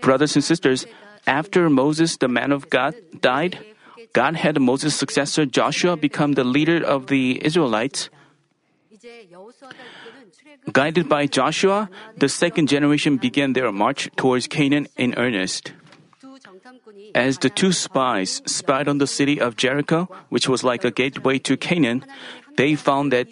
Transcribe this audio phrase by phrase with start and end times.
[0.00, 0.86] Brothers and sisters,
[1.26, 3.58] after Moses, the man of God, died,
[4.12, 8.08] God had Moses' successor Joshua become the leader of the Israelites.
[10.72, 15.72] Guided by Joshua, the second generation began their march towards Canaan in earnest.
[17.14, 21.38] As the two spies spied on the city of Jericho, which was like a gateway
[21.40, 22.04] to Canaan,
[22.56, 23.28] they found that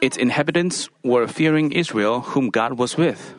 [0.00, 3.34] its inhabitants were fearing Israel, whom God was with.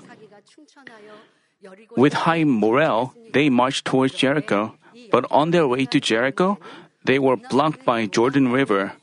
[1.96, 4.76] With high morale, they marched towards Jericho,
[5.12, 6.58] but on their way to Jericho,
[7.06, 8.94] they were blocked by Jordan River,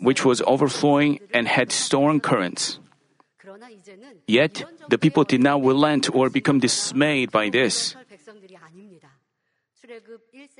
[0.00, 2.78] which was overflowing and had storm currents.
[4.26, 7.96] Yet, the people did not relent or become dismayed by this.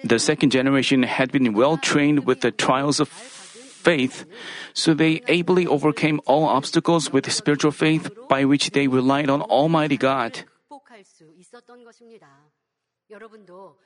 [0.05, 4.25] The second generation had been well trained with the trials of faith,
[4.73, 9.97] so they ably overcame all obstacles with spiritual faith by which they relied on Almighty
[9.97, 10.48] God.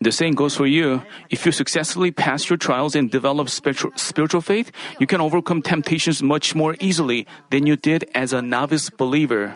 [0.00, 1.02] The same goes for you.
[1.30, 6.22] If you successfully pass your trials and develop spiritual, spiritual faith, you can overcome temptations
[6.22, 9.54] much more easily than you did as a novice believer.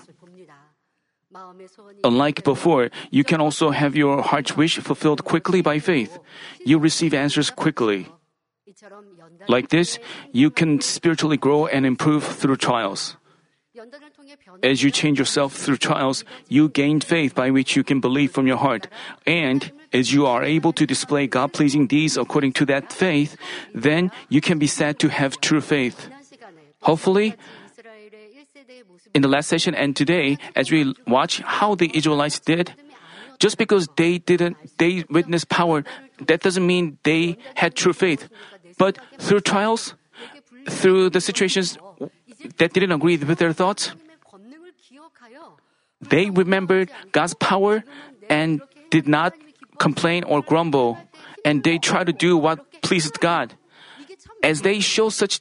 [2.04, 6.18] Unlike before, you can also have your heart's wish fulfilled quickly by faith.
[6.64, 8.06] You receive answers quickly.
[9.48, 9.98] Like this,
[10.32, 13.16] you can spiritually grow and improve through trials.
[14.62, 18.46] As you change yourself through trials, you gain faith by which you can believe from
[18.46, 18.88] your heart.
[19.26, 23.36] And as you are able to display God pleasing deeds according to that faith,
[23.74, 26.08] then you can be said to have true faith.
[26.82, 27.34] Hopefully,
[29.14, 32.74] in the last session and today, as we watch how the Israelites did,
[33.38, 35.84] just because they didn't, they witnessed power,
[36.26, 38.28] that doesn't mean they had true faith.
[38.78, 39.94] But through trials,
[40.68, 41.78] through the situations
[42.58, 43.92] that didn't agree with their thoughts,
[46.08, 47.84] they remembered God's power
[48.28, 49.34] and did not
[49.78, 50.98] complain or grumble,
[51.44, 53.54] and they tried to do what pleased God.
[54.42, 55.41] As they show such,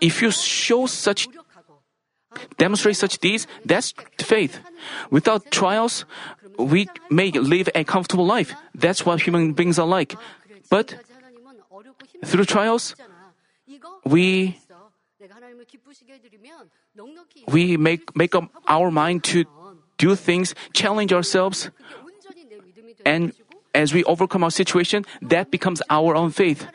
[0.00, 1.28] if you show such,
[2.58, 4.60] demonstrate such deeds, that's faith.
[5.10, 6.04] Without trials,
[6.58, 8.54] we may live a comfortable life.
[8.74, 10.16] That's what human beings are like.
[10.68, 10.94] But
[12.24, 12.94] through trials,
[14.04, 14.58] we
[17.48, 19.44] we make make up our mind to
[19.98, 21.70] do things, challenge ourselves,
[23.04, 23.32] and
[23.74, 26.66] as we overcome our situation, that becomes our own faith.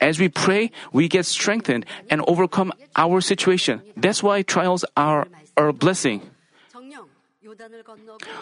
[0.00, 3.82] As we pray, we get strengthened and overcome our situation.
[3.96, 6.22] That's why trials are a blessing.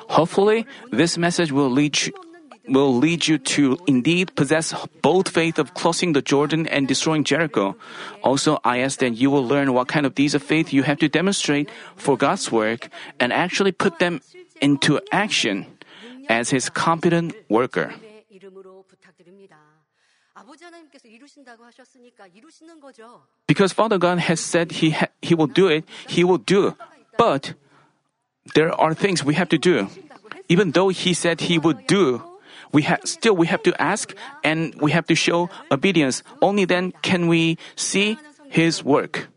[0.09, 2.13] Hopefully, this message will lead you,
[2.69, 7.77] will lead you to indeed possess both faith of crossing the Jordan and destroying Jericho.
[8.23, 10.99] Also, I ask that you will learn what kind of deeds of faith you have
[10.99, 14.21] to demonstrate for God's work and actually put them
[14.61, 15.67] into action
[16.29, 17.93] as His competent worker.
[23.47, 26.77] Because Father God has said He ha- He will do it, He will do.
[27.17, 27.55] But
[28.55, 29.89] there are things we have to do.
[30.49, 32.23] Even though He said He would do,
[32.73, 34.15] we ha- still we have to ask
[34.45, 36.23] and we have to show obedience.
[36.43, 38.19] Only then can we see
[38.49, 39.29] His work.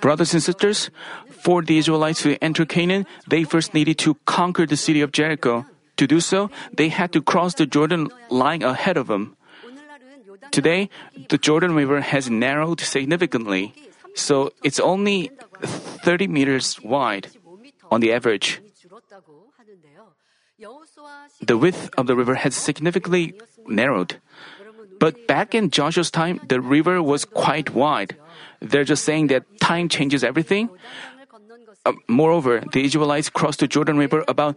[0.00, 0.90] Brothers and sisters,
[1.28, 5.66] for the Israelites to enter Canaan, they first needed to conquer the city of Jericho.
[5.96, 9.36] To do so, they had to cross the Jordan lying ahead of them.
[10.50, 10.88] Today,
[11.28, 13.74] the Jordan River has narrowed significantly,
[14.14, 15.30] so it's only
[16.02, 17.28] 30 meters wide
[17.90, 18.60] on the average.
[21.40, 23.34] The width of the river has significantly
[23.66, 24.20] narrowed.
[24.98, 28.16] But back in Joshua's time, the river was quite wide.
[28.60, 30.68] They're just saying that time changes everything.
[31.86, 34.56] Uh, moreover, the Israelites crossed the Jordan River about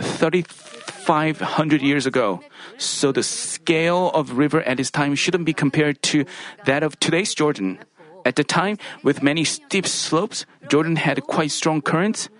[0.00, 2.40] 3,500 years ago.
[2.78, 6.24] So the scale of river at this time shouldn't be compared to
[6.64, 7.78] that of today's Jordan.
[8.24, 12.30] At the time, with many steep slopes, Jordan had quite strong currents.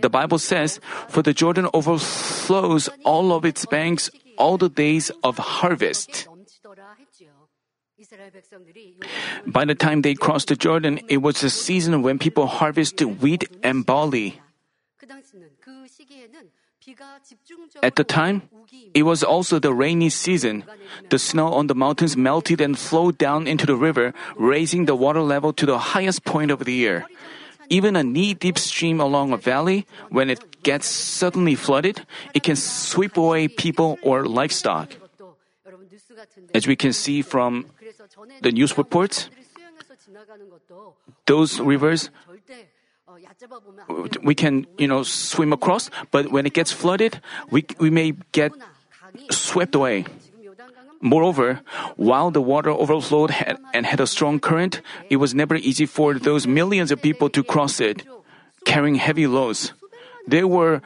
[0.00, 5.38] The Bible says, For the Jordan overflows all of its banks all the days of
[5.38, 6.28] harvest.
[9.46, 13.44] By the time they crossed the Jordan, it was the season when people harvested wheat
[13.62, 14.40] and barley.
[17.82, 18.42] At the time,
[18.94, 20.64] it was also the rainy season.
[21.10, 25.20] The snow on the mountains melted and flowed down into the river, raising the water
[25.20, 27.06] level to the highest point of the year.
[27.68, 32.56] Even a knee deep stream along a valley, when it gets suddenly flooded, it can
[32.56, 34.96] sweep away people or livestock.
[36.54, 37.66] As we can see from
[38.42, 39.30] the news reports,
[41.26, 42.10] those rivers
[44.22, 47.20] we can, you know, swim across, but when it gets flooded,
[47.50, 48.52] we, we may get
[49.30, 50.04] swept away.
[51.00, 51.60] Moreover,
[51.96, 53.30] while the water overflowed
[53.72, 57.44] and had a strong current, it was never easy for those millions of people to
[57.44, 58.02] cross it,
[58.64, 59.72] carrying heavy loads.
[60.26, 60.82] There were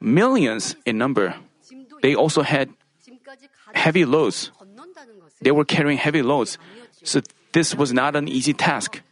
[0.00, 1.34] millions in number.
[2.02, 2.70] They also had
[3.74, 4.50] heavy loads.
[5.42, 6.58] They were carrying heavy loads.
[7.02, 7.20] So
[7.52, 9.02] this was not an easy task.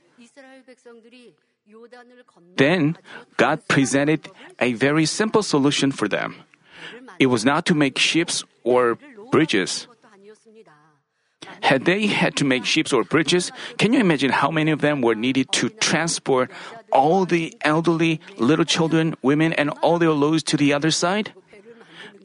[2.56, 2.96] Then
[3.36, 6.36] God presented a very simple solution for them.
[7.18, 8.98] It was not to make ships or
[9.30, 9.88] bridges.
[11.62, 15.00] Had they had to make ships or bridges, can you imagine how many of them
[15.00, 16.50] were needed to transport
[16.92, 21.32] all the elderly, little children, women, and all their loads to the other side?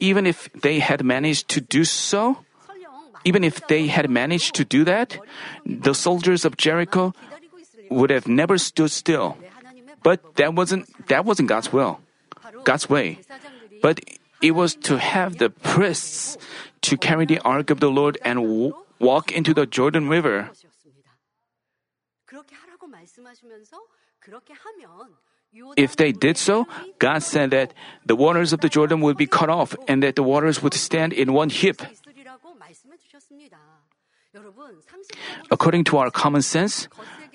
[0.00, 2.38] Even if they had managed to do so,
[3.24, 5.18] even if they had managed to do that,
[5.64, 7.14] the soldiers of Jericho
[7.90, 9.36] would have never stood still.
[10.02, 12.00] But that wasn't that wasn't God's will.
[12.64, 13.18] God's way.
[13.82, 14.00] But
[14.40, 16.36] it was to have the priests
[16.82, 18.42] to carry the ark of the Lord and
[19.02, 20.48] walk into the Jordan River.
[25.76, 26.64] If they did so,
[26.98, 27.74] God said that
[28.06, 31.12] the waters of the Jordan would be cut off and that the waters would stand
[31.12, 31.82] in one heap.
[35.50, 36.88] According to our common sense,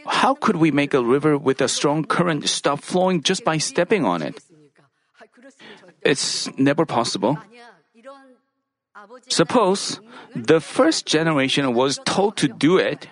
[0.08, 4.04] how could we make a river with a strong current stop flowing just by stepping
[4.04, 4.42] on it?
[6.02, 7.38] It's never possible.
[9.30, 10.00] Suppose
[10.36, 13.07] the first generation was told to do it.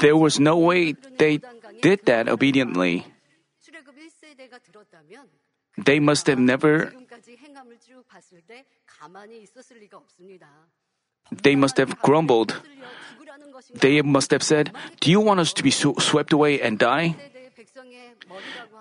[0.00, 1.40] There was no way they
[1.80, 3.06] did that obediently.
[5.78, 6.92] They must have never
[11.30, 12.62] they must have grumbled.
[13.74, 17.16] They must have said, Do you want us to be swept away and die?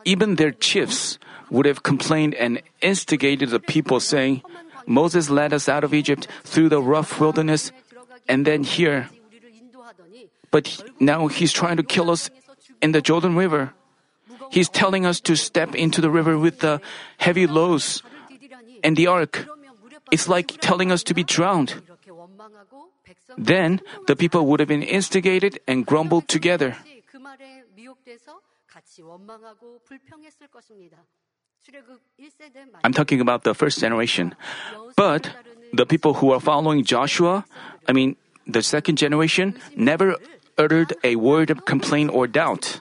[0.06, 1.18] Even their chiefs
[1.50, 4.44] would have complained and instigated the people, saying,
[4.86, 7.72] Moses led us out of Egypt through the rough wilderness,
[8.28, 9.10] and then here.
[10.52, 12.30] But now he's trying to kill us
[12.82, 13.74] in the Jordan River.
[14.52, 16.82] He's telling us to step into the river with the
[17.18, 18.04] heavy loads
[18.84, 19.46] and the ark.
[20.12, 21.82] It's like telling us to be drowned.
[23.38, 26.78] Then the people would have been instigated and grumbled together.
[32.84, 34.36] I'm talking about the first generation.
[34.96, 35.32] But
[35.74, 37.46] the people who are following Joshua,
[37.88, 38.16] I mean,
[38.48, 40.16] the second generation, never
[40.58, 42.80] uttered a word of complaint or doubt.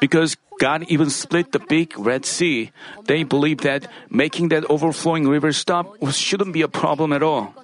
[0.00, 2.70] Because God even split the big Red Sea,
[3.04, 7.54] they believed that making that overflowing river stop shouldn't be a problem at all.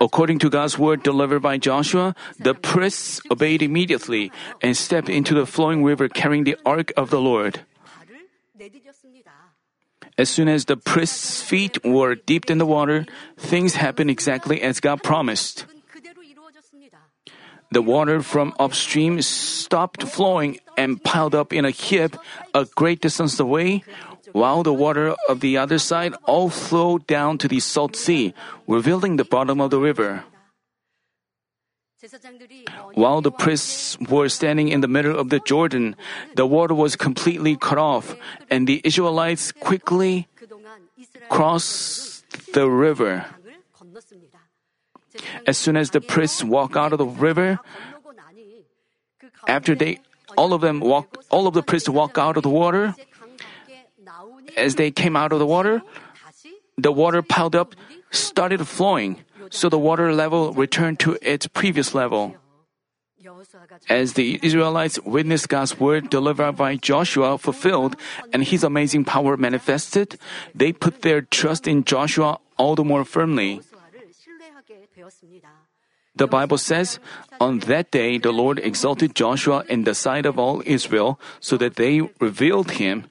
[0.00, 4.32] According to God's word delivered by Joshua, the priests obeyed immediately
[4.62, 7.60] and stepped into the flowing river carrying the ark of the Lord.
[10.16, 13.04] As soon as the priests' feet were dipped in the water,
[13.36, 15.66] things happened exactly as God promised.
[17.72, 22.16] The water from upstream stopped flowing and piled up in a heap
[22.54, 23.82] a great distance away,
[24.34, 28.34] while the water of the other side all flowed down to the salt sea,
[28.66, 30.26] revealing the bottom of the river.
[32.98, 35.94] While the priests were standing in the middle of the Jordan,
[36.34, 38.18] the water was completely cut off,
[38.50, 40.26] and the Israelites quickly
[41.30, 43.24] crossed the river.
[45.46, 47.62] As soon as the priests walk out of the river,
[49.46, 50.02] after they
[50.36, 52.98] all of them walk all of the priests walk out of the water,
[54.56, 55.82] as they came out of the water,
[56.76, 57.74] the water piled up
[58.10, 59.18] started flowing,
[59.50, 62.34] so the water level returned to its previous level.
[63.88, 67.96] As the Israelites witnessed God's word delivered by Joshua fulfilled
[68.32, 70.18] and his amazing power manifested,
[70.54, 73.60] they put their trust in Joshua all the more firmly.
[76.16, 77.00] The Bible says,
[77.40, 81.74] On that day the Lord exalted Joshua in the sight of all Israel, so that
[81.74, 83.06] they revealed him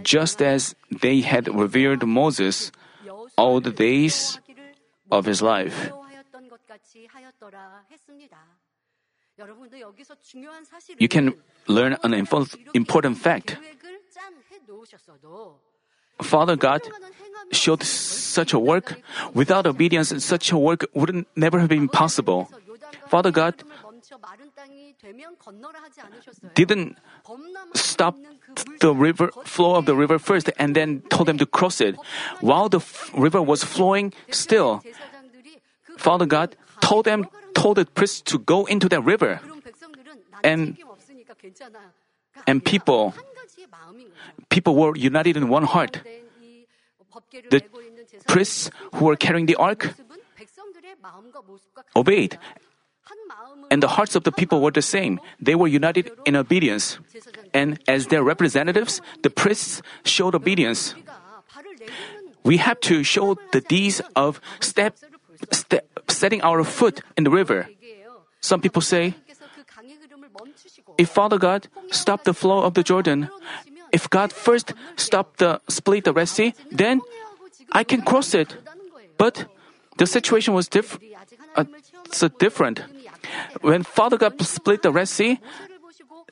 [0.00, 2.72] just as they had revered Moses
[3.36, 4.40] all the days
[5.10, 5.92] of his life.
[10.98, 11.34] You can
[11.66, 13.56] learn an important fact.
[16.20, 16.82] Father God
[17.50, 19.00] showed such a work.
[19.34, 22.48] Without obedience, such a work would never have been possible.
[23.08, 23.62] Father God
[26.54, 26.96] didn't
[27.74, 28.16] stop
[28.80, 31.96] the river flow of the river first and then told them to cross it.
[32.40, 34.82] While the f- river was flowing still,
[35.96, 39.40] Father God told them told the priests to go into that river.
[40.42, 40.76] And
[42.46, 43.14] and people
[44.48, 46.00] people were united in one heart.
[47.50, 47.62] The
[48.26, 49.94] priests who were carrying the ark
[51.94, 52.38] obeyed.
[53.70, 55.20] And the hearts of the people were the same.
[55.40, 56.98] They were united in obedience.
[57.54, 60.94] And as their representatives, the priests showed obedience.
[62.44, 64.96] We have to show the deeds of step,
[65.50, 67.68] step, setting our foot in the river.
[68.40, 69.14] Some people say,
[70.98, 73.30] if Father God stopped the flow of the Jordan,
[73.92, 77.00] if God first stopped the split the Red Sea, then
[77.72, 78.56] I can cross it.
[79.16, 79.46] But
[79.96, 81.12] the situation was different.
[81.54, 81.64] uh,
[82.18, 82.82] so different.
[83.60, 85.38] When Father God split the Red Sea,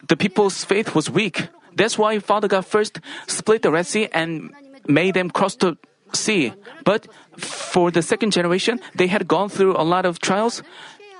[0.06, 1.48] the people's faith was weak.
[1.74, 4.52] That's why Father God first split the Red Sea and
[4.86, 5.76] made them cross the
[6.12, 6.52] sea.
[6.84, 7.06] But
[7.36, 10.62] for the second generation, they had gone through a lot of trials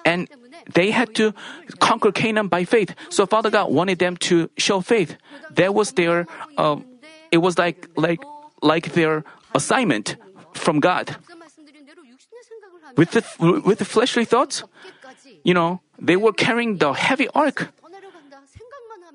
[0.05, 0.29] and
[0.75, 1.33] they had to
[1.79, 2.95] conquer Canaan by faith.
[3.09, 5.17] So Father God wanted them to show faith.
[5.53, 6.27] That was their,
[6.57, 6.77] uh,
[7.31, 8.21] it was like like
[8.63, 9.25] like their
[9.55, 10.17] assignment
[10.53, 11.17] from God.
[12.97, 13.23] With the
[13.65, 14.65] with the fleshly thoughts,
[15.45, 17.71] you know, they were carrying the heavy ark.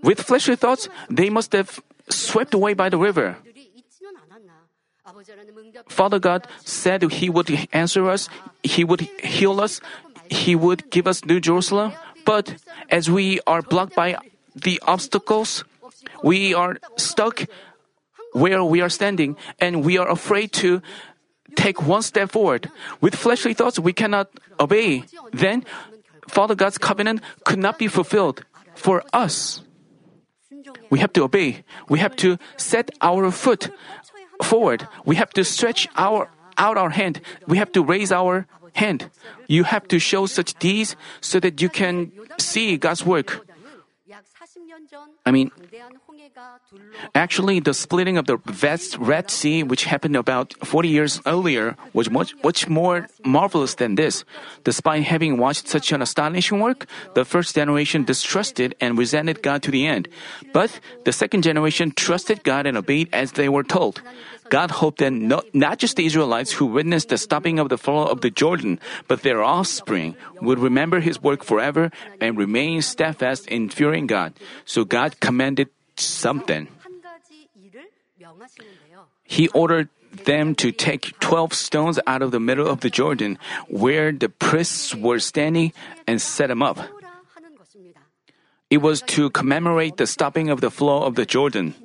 [0.04, 3.38] With fleshly thoughts, they must have swept away by the river.
[5.88, 8.30] Father God said He would answer us,
[8.64, 9.82] He would heal us,
[10.30, 11.94] He would give us New Jerusalem.
[12.26, 12.58] But
[12.90, 14.18] as we are blocked by
[14.56, 15.64] the obstacles,
[16.24, 17.46] we are stuck
[18.34, 20.82] where we are standing and we are afraid to
[21.56, 22.70] take one step forward.
[23.02, 25.04] With fleshly thoughts, we cannot obey.
[25.32, 25.64] Then,
[26.28, 28.44] Father God's covenant could not be fulfilled
[28.76, 29.62] for us.
[30.90, 31.64] We have to obey.
[31.90, 33.70] We have to set our foot
[34.42, 34.88] forward.
[35.06, 37.22] We have to stretch our out our hand.
[37.48, 39.10] We have to raise our hand.
[39.48, 43.46] You have to show such deeds so that you can see God's work.
[45.26, 45.52] I mean,
[47.14, 48.38] actually, the splitting of the
[49.00, 54.24] Red Sea, which happened about 40 years earlier, was much, much more marvelous than this.
[54.64, 59.72] Despite having watched such an astonishing work, the first generation distrusted and resented God to
[59.72, 60.08] the end.
[60.54, 64.02] But the second generation trusted God and obeyed as they were told.
[64.50, 68.06] God hoped that not, not just the Israelites who witnessed the stopping of the flow
[68.06, 71.92] of the Jordan, but their offspring would remember his work forever
[72.22, 74.34] and remain steadfast in fearing God.
[74.66, 76.68] So God commanded something.
[79.24, 79.90] He ordered
[80.24, 83.38] them to take 12 stones out of the middle of the Jordan
[83.68, 85.74] where the priests were standing
[86.08, 86.80] and set them up.
[88.70, 91.76] It was to commemorate the stopping of the flow of the Jordan.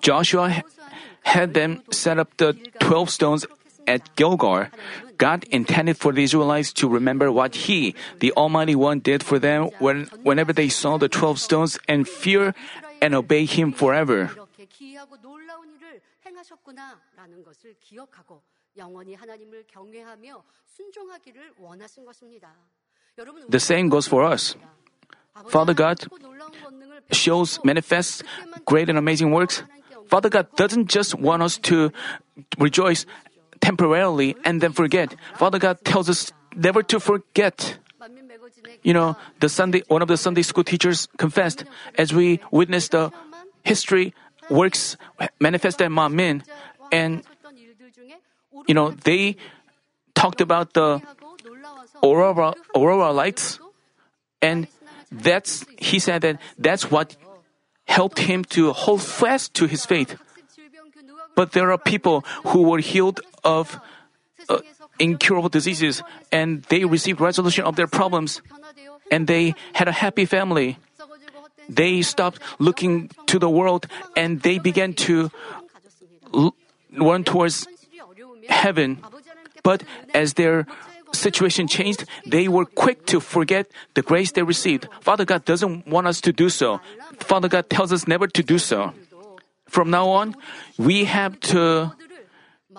[0.00, 0.62] Joshua
[1.22, 3.46] had them set up the 12 stones
[3.86, 4.66] at Gilgal.
[5.18, 9.70] God intended for the Israelites to remember what He, the Almighty One, did for them
[9.78, 12.54] when, whenever they saw the 12 stones and fear
[13.00, 14.30] and obey Him forever.
[23.48, 24.56] The same goes for us.
[25.48, 26.04] Father God
[27.12, 28.22] shows, manifests
[28.64, 29.62] great and amazing works.
[30.08, 31.92] Father God doesn't just want us to
[32.58, 33.06] rejoice
[33.60, 35.14] temporarily and then forget.
[35.34, 37.78] Father God tells us never to forget.
[38.82, 41.64] You know, the Sunday, one of the Sunday school teachers confessed
[41.98, 43.10] as we witnessed the
[43.64, 44.14] history
[44.48, 44.96] works
[45.40, 46.42] manifested in Manmin,
[46.92, 47.22] and
[48.66, 49.36] you know they
[50.14, 51.02] talked about the
[52.02, 53.58] aurora aurora lights,
[54.40, 54.68] and
[55.10, 57.16] that's he said that that's what
[57.86, 60.16] helped him to hold fast to his faith.
[61.34, 63.78] But there are people who were healed of
[64.50, 64.58] uh,
[64.98, 66.02] incurable diseases
[66.34, 68.42] and they received resolution of their problems
[69.10, 70.78] and they had a happy family.
[71.68, 73.86] They stopped looking to the world
[74.16, 75.30] and they began to
[76.34, 76.54] l-
[76.98, 77.66] run towards
[78.48, 78.98] heaven.
[79.62, 79.82] But
[80.14, 80.66] as their
[81.12, 84.86] situation changed, they were quick to forget the grace they received.
[85.00, 86.80] Father God doesn't want us to do so.
[87.18, 88.92] Father God tells us never to do so.
[89.66, 90.36] From now on,
[90.78, 91.90] we have to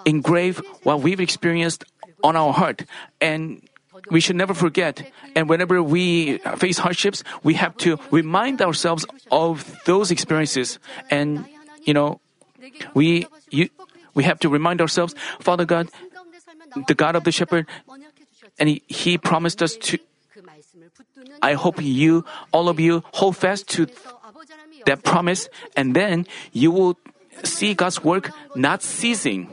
[0.05, 1.85] engrave what we've experienced
[2.23, 2.83] on our heart
[3.21, 3.61] and
[4.09, 5.09] we should never forget.
[5.35, 10.79] And whenever we face hardships, we have to remind ourselves of those experiences.
[11.09, 11.45] And,
[11.83, 12.19] you know,
[12.93, 13.69] we, you,
[14.13, 15.89] we have to remind ourselves, Father God,
[16.87, 17.67] the God of the shepherd,
[18.59, 19.97] and he, he promised us to.
[21.41, 23.87] I hope you, all of you, hold fast to
[24.85, 26.97] that promise, and then you will
[27.43, 29.49] see God's work not ceasing.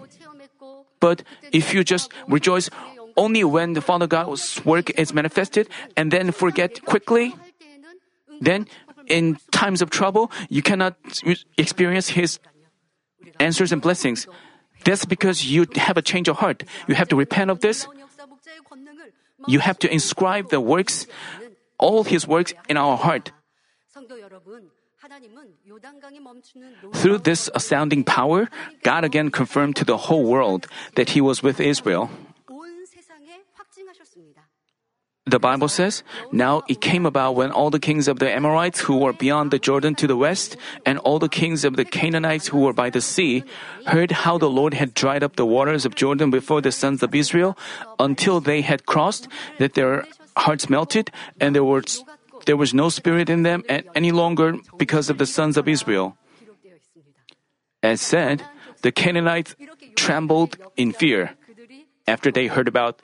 [1.04, 1.20] But
[1.52, 2.73] if you just rejoice
[3.12, 5.68] only when the Father God's work is manifested
[6.00, 7.37] and then forget quickly,
[8.40, 8.64] then
[9.04, 10.96] in times of trouble, you cannot
[11.61, 12.40] experience His
[13.37, 14.25] answers and blessings.
[14.88, 16.64] That's because you have a change of heart.
[16.88, 17.87] You have to repent of this.
[19.46, 21.06] You have to inscribe the works,
[21.76, 23.28] all His works in our heart.
[26.94, 28.49] Through this astounding power,
[28.83, 30.66] God again confirmed to the whole world
[30.97, 32.11] that He was with Israel.
[35.26, 36.02] The Bible says,
[36.33, 39.59] Now it came about when all the kings of the Amorites who were beyond the
[39.59, 43.00] Jordan to the west, and all the kings of the Canaanites who were by the
[43.00, 43.42] sea,
[43.87, 47.14] heard how the Lord had dried up the waters of Jordan before the sons of
[47.14, 47.56] Israel,
[47.99, 49.26] until they had crossed,
[49.59, 50.04] that their
[50.37, 52.04] hearts melted, and there was,
[52.45, 56.17] there was no spirit in them any longer because of the sons of Israel.
[57.83, 58.43] As said,
[58.83, 59.57] the Canaanites
[59.97, 61.37] trembled in fear
[62.07, 63.01] after they heard about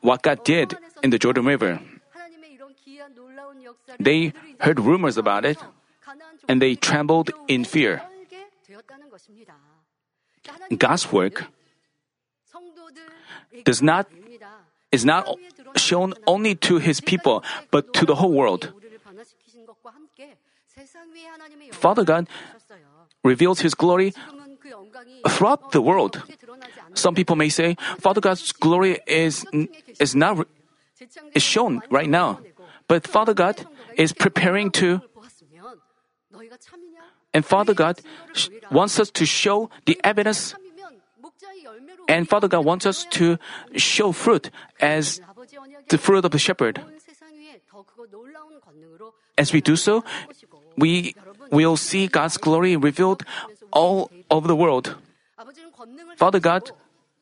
[0.00, 1.80] what God did in the Jordan River.
[3.98, 5.58] They heard rumors about it
[6.48, 8.02] and they trembled in fear.
[10.76, 11.44] God's work
[13.64, 14.08] does not
[14.92, 15.28] is not
[15.76, 18.72] shown only to his people but to the whole world.
[21.72, 22.28] Father God
[23.22, 24.14] reveals his glory
[25.28, 26.22] throughout the world.
[26.94, 29.44] Some people may say Father God's glory is
[29.98, 30.46] is not
[31.34, 32.40] is shown right now.
[32.88, 33.66] But Father God
[33.96, 35.00] is preparing to,
[37.32, 38.00] and Father God
[38.70, 40.54] wants us to show the evidence,
[42.10, 43.38] and Father God wants us to
[43.78, 44.50] show fruit
[44.82, 45.22] as
[45.88, 46.82] the fruit of the shepherd.
[49.38, 50.02] As we do so,
[50.76, 51.14] we
[51.54, 53.22] will see God's glory revealed
[53.70, 54.98] all over the world.
[56.18, 56.74] Father God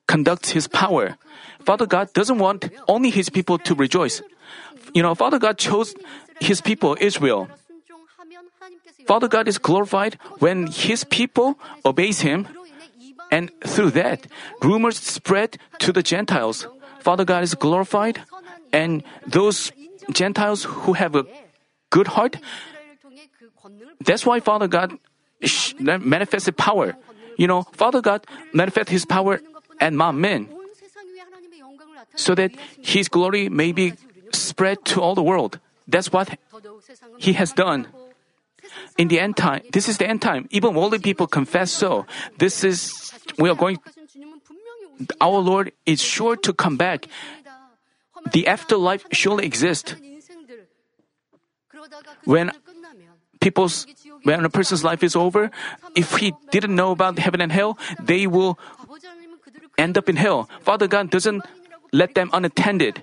[0.09, 1.21] conducts His power.
[1.61, 4.23] Father God doesn't want only His people to rejoice.
[4.95, 5.95] You know, Father God chose
[6.41, 7.49] His people, Israel.
[9.07, 12.49] Father God is glorified when His people obeys Him,
[13.31, 14.27] and through that,
[14.63, 16.67] rumors spread to the Gentiles.
[17.01, 18.21] Father God is glorified,
[18.73, 19.73] and those
[20.13, 21.25] Gentiles who have a
[21.91, 22.37] good heart,
[24.01, 24.99] that's why Father God
[25.79, 26.97] manifested power.
[27.37, 29.41] You know, Father God manifested His power
[29.81, 30.49] and among men
[32.17, 32.51] so that
[32.83, 33.95] His glory may be
[34.33, 35.61] spread to all the world.
[35.87, 36.39] That's what
[37.19, 37.87] He has done.
[38.99, 40.47] In the end time, this is the end time.
[40.51, 42.05] Even worldly people confess so.
[42.39, 43.79] This is, we are going,
[45.21, 47.09] our Lord is sure to come back.
[48.33, 49.95] The afterlife surely exists.
[52.25, 52.53] When
[53.41, 53.87] people's
[54.25, 55.51] when a person's life is over,
[55.95, 58.59] if he didn't know about heaven and hell, they will
[59.79, 60.51] end up in hell.
[60.61, 61.45] Father God doesn't
[61.93, 63.03] let them unattended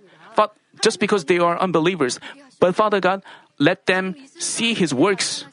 [0.82, 2.20] just because they are unbelievers.
[2.60, 3.24] But Father God,
[3.60, 5.46] let them see His works.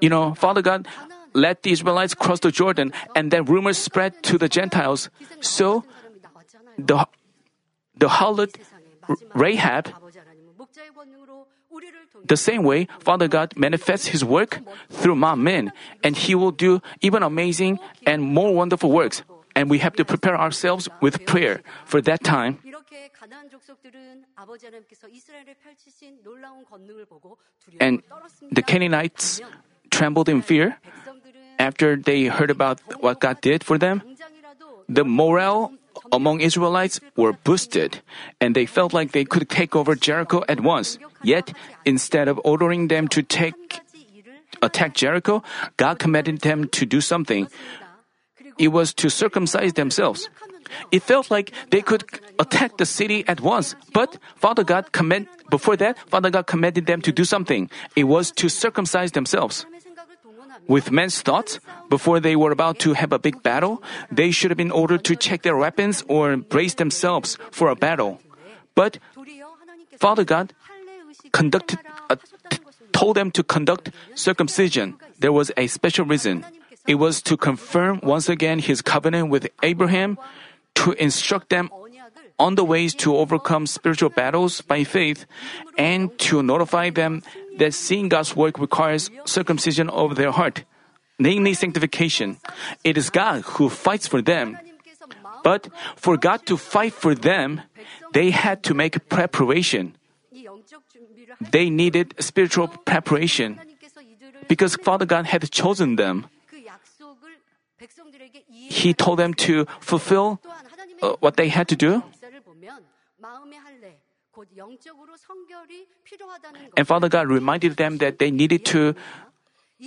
[0.00, 0.88] You know, Father God,
[1.34, 5.10] let the Israelites cross the Jordan, and then rumors spread to the Gentiles.
[5.40, 5.84] So,
[6.78, 7.06] the
[7.96, 8.56] the harlot
[9.34, 9.92] Rahab,
[12.24, 15.70] the same way, Father God manifests His work through Manmin,
[16.02, 19.22] and He will do even amazing and more wonderful works
[19.54, 22.58] and we have to prepare ourselves with prayer for that time.
[27.80, 28.02] And
[28.50, 29.40] the Canaanites
[29.92, 30.80] trembled in fear
[31.60, 34.02] after they heard about what God did for them.
[34.88, 35.70] The morale
[36.10, 38.00] among Israelites were boosted,
[38.40, 40.98] and they felt like they could take over Jericho at once.
[41.22, 41.52] Yet,
[41.84, 43.54] instead of ordering them to take
[44.60, 45.44] attack Jericho,
[45.76, 47.46] God commanded them to do something
[48.58, 50.28] it was to circumcise themselves.
[50.90, 52.04] It felt like they could
[52.38, 57.02] attack the city at once, but Father God command before that, Father God commanded them
[57.02, 57.68] to do something.
[57.96, 59.66] It was to circumcise themselves.
[60.68, 64.58] With men's thoughts, before they were about to have a big battle, they should have
[64.58, 68.20] been ordered to check their weapons or brace themselves for a battle.
[68.74, 68.98] But
[69.98, 70.54] Father God
[71.32, 72.16] conducted, uh,
[72.92, 74.96] told them to conduct circumcision.
[75.18, 76.44] There was a special reason.
[76.86, 80.18] It was to confirm once again his covenant with Abraham,
[80.74, 81.70] to instruct them
[82.38, 85.26] on the ways to overcome spiritual battles by faith,
[85.78, 87.22] and to notify them
[87.58, 90.64] that seeing God's work requires circumcision of their heart,
[91.18, 92.38] namely sanctification.
[92.84, 94.58] It is God who fights for them.
[95.42, 97.62] But for God to fight for them,
[98.12, 99.96] they had to make preparation.
[101.40, 103.58] They needed spiritual preparation
[104.48, 106.26] because Father God had chosen them.
[108.70, 110.40] He told them to fulfill
[111.02, 112.02] uh, what they had to do?
[116.76, 118.94] And Father God reminded them that they needed to.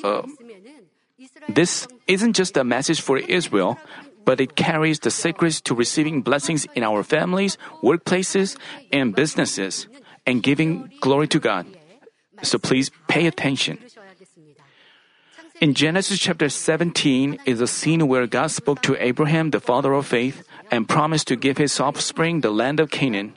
[0.04, 0.24] Uh,
[1.50, 3.80] this isn't just a message for Israel,
[4.26, 8.58] but it carries the secrets to receiving blessings in our families, workplaces,
[8.92, 9.88] and businesses,
[10.26, 11.66] and giving glory to God.
[12.44, 13.80] So please pay attention.
[15.62, 20.06] In Genesis chapter 17 is a scene where God spoke to Abraham, the father of
[20.06, 23.34] faith, and promised to give his offspring the land of Canaan.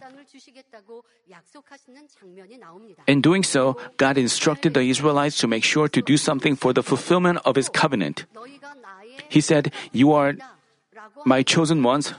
[3.07, 6.83] In doing so, God instructed the Israelites to make sure to do something for the
[6.83, 8.27] fulfillment of his covenant.
[9.29, 10.35] He said, You are
[11.25, 12.15] my chosen ones.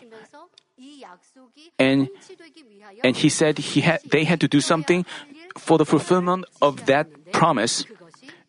[1.78, 2.10] And,
[3.04, 5.06] and he said he had, they had to do something
[5.58, 7.86] for the fulfillment of that promise.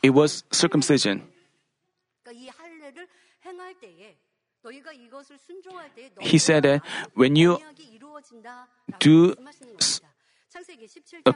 [0.03, 1.23] It was circumcision.
[6.21, 6.83] He said that
[7.15, 7.59] when you
[8.99, 9.35] do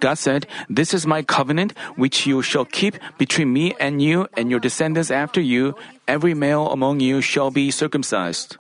[0.01, 4.51] God said, This is my covenant which you shall keep between me and you and
[4.51, 5.77] your descendants after you.
[6.09, 8.57] Every male among you shall be circumcised.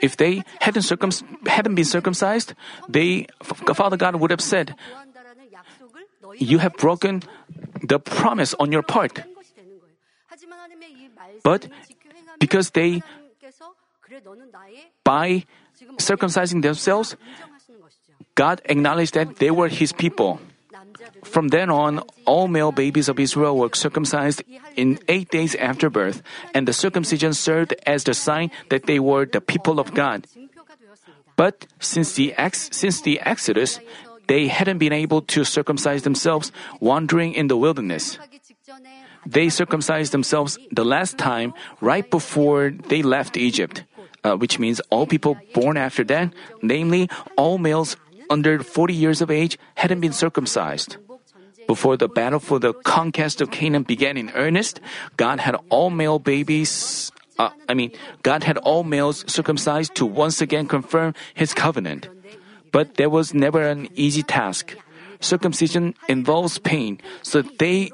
[0.00, 1.12] If they hadn't, circum-
[1.46, 2.54] hadn't been circumcised,
[2.88, 4.74] they, Father God would have said,
[6.38, 7.22] You have broken
[7.82, 9.22] the promise on your part.
[11.42, 11.68] But
[12.38, 13.02] because they,
[15.04, 15.44] by
[15.98, 17.16] circumcising themselves,
[18.34, 20.40] God acknowledged that they were His people.
[21.24, 24.42] From then on, all male babies of Israel were circumcised
[24.76, 26.22] in eight days after birth,
[26.54, 30.26] and the circumcision served as the sign that they were the people of God.
[31.36, 33.80] But since the, ex- since the Exodus,
[34.26, 38.18] they hadn't been able to circumcise themselves wandering in the wilderness.
[39.26, 43.84] They circumcised themselves the last time right before they left Egypt,
[44.24, 47.96] uh, which means all people born after that, namely all males
[48.30, 50.96] under 40 years of age, hadn't been circumcised.
[51.66, 54.80] Before the battle for the conquest of Canaan began in earnest,
[55.16, 60.40] God had all male babies, uh, I mean, God had all males circumcised to once
[60.40, 62.08] again confirm his covenant.
[62.72, 64.76] But there was never an easy task.
[65.20, 67.90] Circumcision involves pain, so they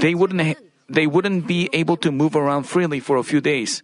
[0.00, 0.58] they wouldn't
[0.88, 3.82] they wouldn't be able to move around freely for a few days.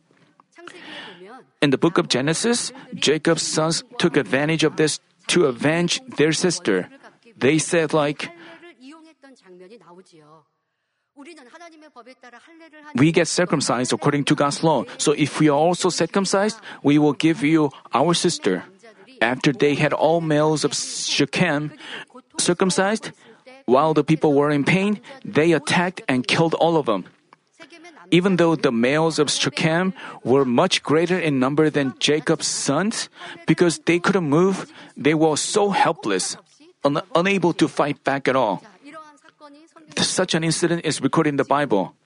[1.62, 4.98] In the book of Genesis, Jacob's sons took advantage of this
[5.28, 6.90] to avenge their sister.
[7.38, 8.28] They said like
[12.96, 14.84] we get circumcised according to God's law.
[14.98, 18.64] So if we are also circumcised, we will give you our sister.
[19.20, 21.70] After they had all males of Shechem
[22.38, 23.12] circumcised,
[23.66, 27.06] while the people were in pain, they attacked and killed all of them.
[28.12, 33.08] Even though the males of Shechem were much greater in number than Jacob's sons,
[33.48, 36.36] because they couldn't move, they were so helpless,
[36.84, 38.62] un- unable to fight back at all.
[39.96, 41.96] Such an incident is recorded in the Bible.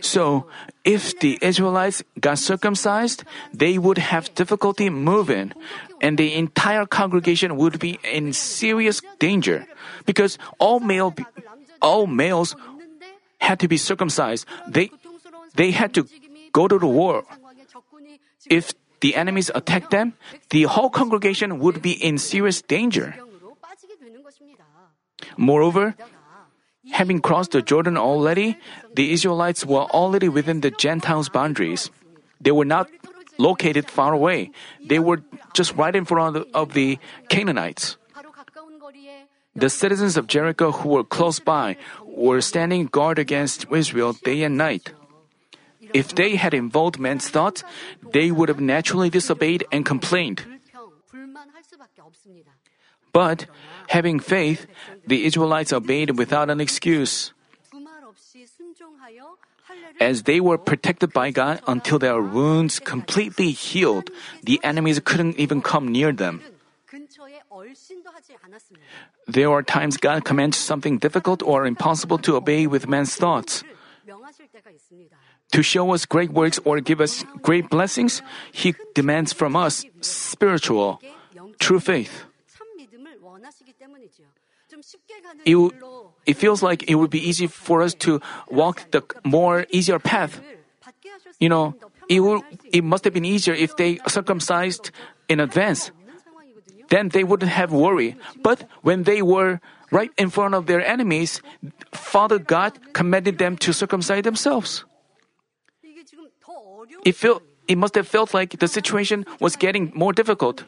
[0.00, 0.46] So,
[0.84, 3.24] if the Israelites got circumcised,
[3.54, 5.52] they would have difficulty moving,
[6.00, 9.66] and the entire congregation would be in serious danger,
[10.06, 11.14] because all male,
[11.82, 12.54] all males
[13.40, 14.46] had to be circumcised.
[14.66, 14.90] They,
[15.54, 16.06] they had to
[16.52, 17.24] go to the war.
[18.48, 20.14] If the enemies attacked them,
[20.50, 23.14] the whole congregation would be in serious danger.
[25.36, 25.94] Moreover,
[26.92, 28.56] having crossed the Jordan already,
[28.94, 31.90] the Israelites were already within the Gentiles' boundaries.
[32.40, 32.88] They were not
[33.38, 34.50] located far away.
[34.84, 35.22] They were
[35.54, 37.96] just right in front of the Canaanites.
[39.54, 44.56] The citizens of Jericho who were close by were standing guard against Israel day and
[44.56, 44.92] night.
[45.94, 47.64] If they had involved men's thoughts,
[48.12, 50.44] they would have naturally disobeyed and complained.
[53.12, 53.46] But,
[53.88, 54.66] having faith,
[55.06, 57.32] the Israelites obeyed without an excuse.
[60.00, 64.10] As they were protected by God until their wounds completely healed,
[64.42, 66.40] the enemies couldn't even come near them.
[69.26, 73.62] There are times God commands something difficult or impossible to obey with man's thoughts.
[75.52, 81.00] To show us great works or give us great blessings, He demands from us spiritual,
[81.58, 82.24] true faith.
[85.44, 85.56] It,
[86.26, 90.40] it feels like it would be easy for us to walk the more easier path.
[91.40, 91.74] You know,
[92.08, 94.90] it, will, it must have been easier if they circumcised
[95.28, 95.90] in advance.
[96.90, 98.16] Then they wouldn't have worry.
[98.42, 101.40] But when they were right in front of their enemies,
[101.92, 104.84] Father God commanded them to circumcise themselves.
[107.04, 110.64] It, felt it must have felt like the situation was getting more difficult.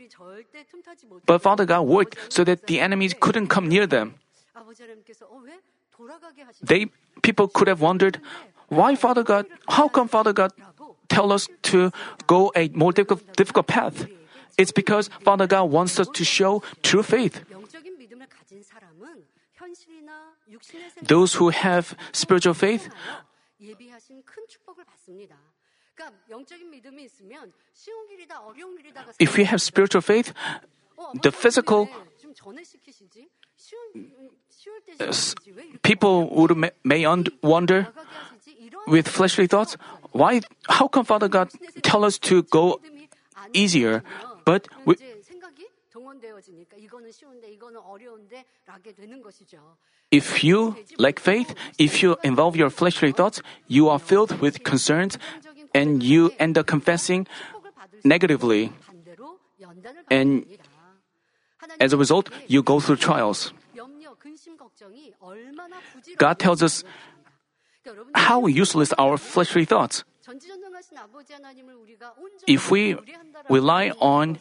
[1.26, 4.14] But Father God worked so that the enemies couldn't come near them.
[6.62, 6.86] They
[7.22, 8.20] people could have wondered
[8.68, 10.52] why Father God, how come Father God
[11.08, 11.90] tell us to
[12.26, 14.06] go a more difficult, difficult path?
[14.56, 17.42] It's because Father God wants us to show true faith.
[21.02, 22.88] Those who have spiritual faith
[29.18, 30.32] if we have spiritual faith,
[31.22, 31.88] the physical
[35.82, 37.06] people would may,
[37.42, 37.88] wonder
[38.86, 39.76] with fleshly thoughts
[40.12, 41.50] why how come father god
[41.82, 42.80] tell us to go
[43.52, 44.02] easier?
[44.44, 44.96] but we,
[50.10, 55.18] if you lack faith, if you involve your fleshly thoughts, you are filled with concerns
[55.74, 57.26] and you end up confessing
[58.04, 58.72] negatively.
[60.10, 60.46] And
[61.78, 63.52] as a result, you go through trials.
[66.18, 66.84] God tells us
[68.14, 70.04] how useless our fleshly thoughts.
[72.46, 72.96] If we
[73.48, 74.38] rely on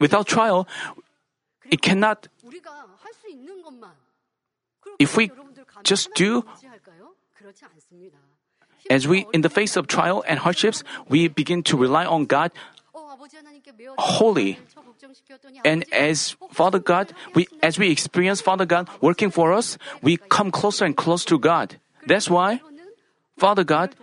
[0.00, 0.66] without trial,
[1.70, 2.28] it cannot.
[4.98, 5.30] If we
[5.82, 6.44] just do
[8.90, 12.52] as we, in the face of trial and hardships, we begin to rely on God
[13.98, 14.58] wholly.
[15.64, 20.50] And as Father God, we, as we experience Father God working for us, we come
[20.50, 21.76] closer and close to God.
[22.06, 22.60] That's why
[23.38, 23.94] Father God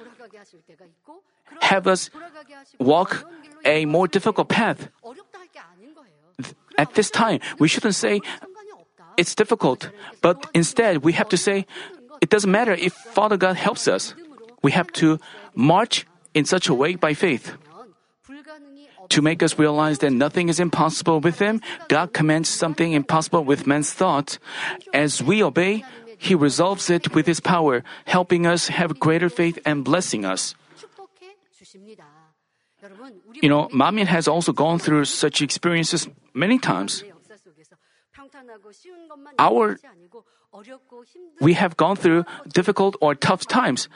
[1.61, 2.09] have us
[2.79, 3.25] walk
[3.65, 4.89] a more difficult path.
[6.77, 8.21] At this time, we shouldn't say
[9.15, 9.89] it's difficult,
[10.21, 11.65] but instead we have to say
[12.21, 14.15] it doesn't matter if Father God helps us
[14.63, 15.19] we have to
[15.53, 17.53] march in such a way by faith.
[19.09, 23.67] To make us realize that nothing is impossible with Him, God commands something impossible with
[23.67, 24.39] man's thought.
[24.93, 25.83] As we obey,
[26.17, 30.55] He resolves it with His power, helping us have greater faith and blessing us.
[33.41, 37.03] You know, Manmin has also gone through such experiences many times.
[39.39, 39.77] Our,
[41.41, 43.89] we have gone through difficult or tough times,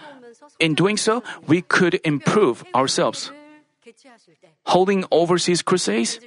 [0.59, 3.31] in doing so, we could improve ourselves.
[4.65, 6.19] Holding overseas crusades,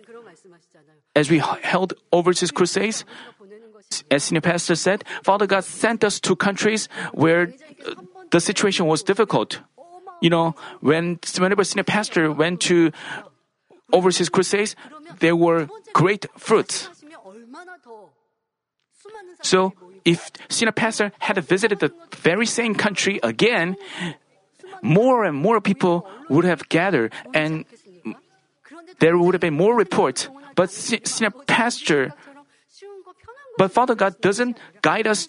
[1.15, 3.05] as we held overseas crusades,
[4.11, 7.53] as senior pastor said, Father God sent us to countries where
[7.85, 7.95] uh,
[8.31, 9.61] the situation was difficult.
[10.21, 12.93] You know, when whenever senior pastor went to
[13.93, 14.77] overseas crusades,
[15.19, 16.89] there were great fruits.
[19.43, 19.73] So
[20.05, 23.77] if senior pastor had visited the very same country again,
[24.83, 27.65] more and more people would have gathered and
[28.99, 30.29] there would have been more reports.
[30.55, 32.13] But senior pastor,
[33.57, 35.29] but Father God doesn't guide us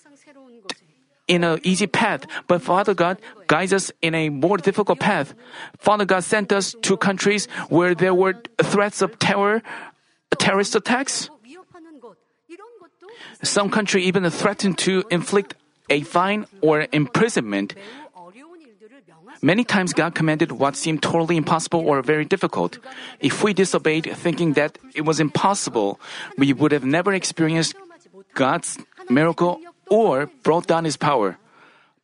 [1.27, 5.33] in an easy path, but Father God guides us in a more difficult path.
[5.79, 9.63] Father God sent us to countries where there were threats of terror,
[10.37, 11.29] terrorist attacks.
[13.43, 15.55] Some country even threatened to inflict
[15.89, 17.75] a fine or imprisonment.
[19.41, 22.77] Many times God commanded what seemed totally impossible or very difficult.
[23.19, 25.99] If we disobeyed thinking that it was impossible,
[26.37, 27.73] we would have never experienced
[28.35, 28.77] God's
[29.09, 31.37] miracle or brought down his power.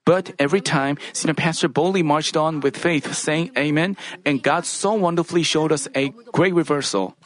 [0.04, 4.94] But every time, senior pastor boldly marched on with faith, saying amen, and God so
[4.94, 7.18] wonderfully showed us a great reversal.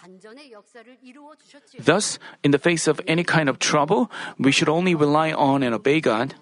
[1.79, 5.73] Thus, in the face of any kind of trouble, we should only rely on and
[5.73, 6.35] obey God,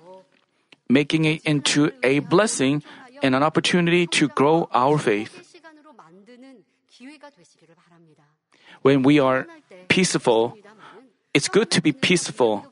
[0.90, 2.84] making it into a blessing
[3.24, 5.46] and an opportunity to grow our faith.
[8.82, 9.48] When we are
[9.88, 10.58] peaceful,
[11.34, 12.66] it's good to be peaceful.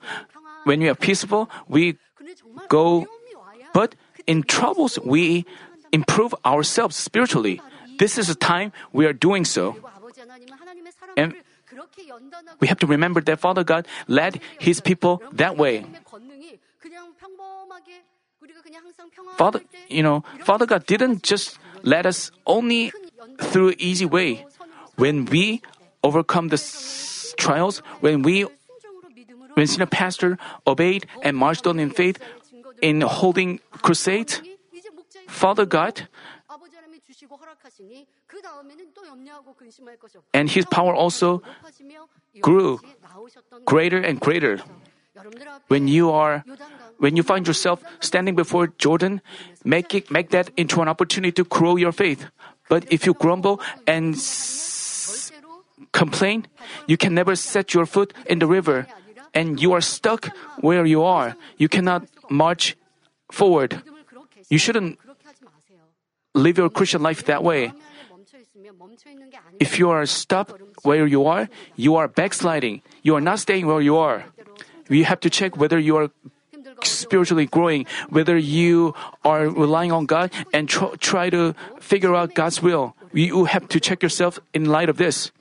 [0.64, 1.98] When we are peaceful, we
[2.68, 3.08] go,
[3.74, 5.46] but in troubles, we
[5.92, 7.62] improve ourselves spiritually.
[8.00, 9.76] This is a time we are doing so.
[11.18, 11.34] And
[12.60, 15.86] we have to remember that Father God led his people that way.
[19.38, 22.92] Father, you know, Father God didn't just let us only
[23.40, 24.46] through easy way.
[24.96, 25.62] When we
[26.04, 26.58] overcome the
[27.38, 28.46] trials, when we,
[29.54, 32.20] when senior pastor obeyed and marched on in faith
[32.82, 34.42] in holding crusades,
[35.28, 36.08] Father God
[40.34, 41.42] and his power also
[42.42, 42.80] grew
[43.66, 44.60] greater and greater.
[45.68, 46.46] When you are,
[47.00, 49.22] when you find yourself standing before Jordan,
[49.66, 52.30] make it, make that into an opportunity to grow your faith.
[52.70, 55.32] But if you grumble and s-
[55.92, 56.46] complain,
[56.86, 58.86] you can never set your foot in the river
[59.34, 60.30] and you are stuck
[60.62, 61.36] where you are.
[61.58, 62.78] You cannot march
[63.32, 63.82] forward.
[64.50, 65.00] You shouldn't
[66.36, 67.74] live your Christian life that way.
[69.60, 70.54] If you are stopped
[70.84, 72.82] where you are, you are backsliding.
[73.04, 74.26] You are not staying where you are.
[74.90, 76.10] You have to check whether you are
[76.84, 78.94] spiritually growing, whether you
[79.26, 82.96] are relying on God and tr- try to figure out God's will.
[83.14, 85.32] You have to check yourself in light of this.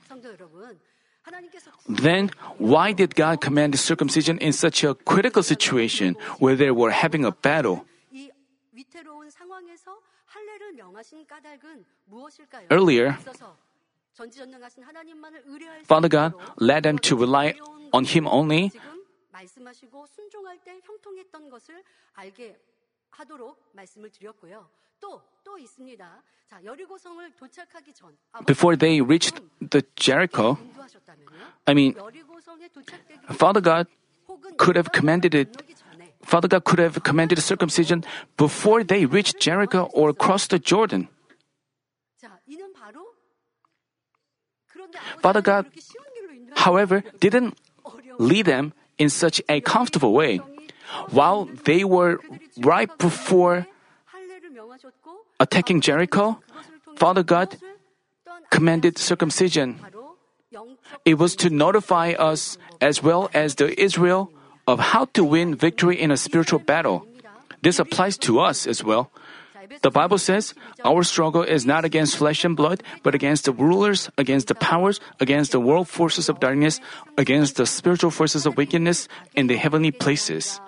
[1.87, 7.23] Then, why did God command circumcision in such a critical situation where they were having
[7.23, 7.86] a battle?
[12.69, 13.17] Earlier,
[15.85, 17.55] Father God led them to rely
[17.93, 18.71] on Him only.
[28.45, 30.57] Before they reached the Jericho,
[31.65, 31.95] I mean,
[33.37, 33.87] Father God
[34.57, 35.49] could have commanded it
[36.27, 38.03] Father God could have commanded circumcision
[38.35, 41.07] before they reached Jericho or crossed the Jordan.
[45.23, 45.65] Father God,
[46.55, 47.55] however, didn't
[48.19, 50.43] lead them in such a comfortable way.
[51.15, 52.19] While they were
[52.59, 53.65] right before
[55.39, 56.43] attacking Jericho,
[56.97, 57.55] Father God
[58.51, 59.79] commanded circumcision.
[61.05, 64.31] It was to notify us as well as the Israel
[64.67, 67.07] of how to win victory in a spiritual battle.
[67.61, 69.09] This applies to us as well.
[69.81, 70.53] The Bible says,
[70.85, 74.99] Our struggle is not against flesh and blood, but against the rulers, against the powers,
[75.19, 76.79] against the world forces of darkness,
[77.17, 80.61] against the spiritual forces of wickedness in the heavenly places.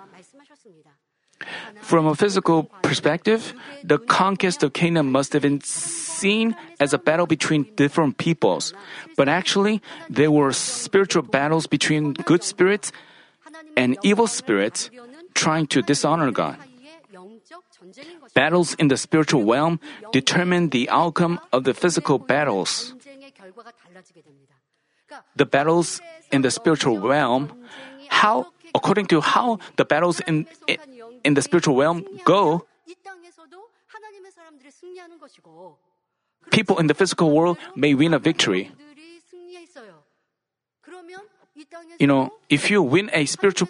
[1.80, 7.26] From a physical perspective, the conquest of Canaan must have been seen as a battle
[7.26, 8.74] between different peoples.
[9.16, 12.92] But actually, there were spiritual battles between good spirits
[13.76, 14.90] an evil spirit
[15.34, 16.56] trying to dishonor God.
[18.34, 19.80] Battles in the spiritual realm
[20.12, 22.94] determine the outcome of the physical battles.
[25.34, 27.50] The battles in the spiritual realm,
[28.08, 30.46] how according to how the battles in
[31.24, 32.66] in the spiritual realm go,
[36.50, 38.70] people in the physical world may win a victory
[41.98, 43.68] you know, if you win a spiritual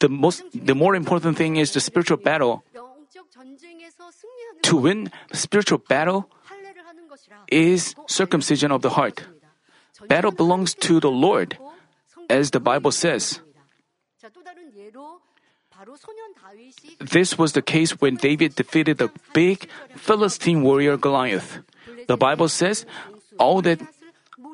[0.00, 2.64] the most the more important thing is the spiritual battle.
[4.62, 6.28] To win spiritual battle
[7.48, 9.24] is circumcision of the heart.
[10.08, 11.56] Battle belongs to the Lord,
[12.28, 13.40] as the Bible says.
[17.00, 21.58] This was the case when David defeated the big Philistine warrior Goliath.
[22.06, 22.86] The Bible says
[23.38, 23.80] all that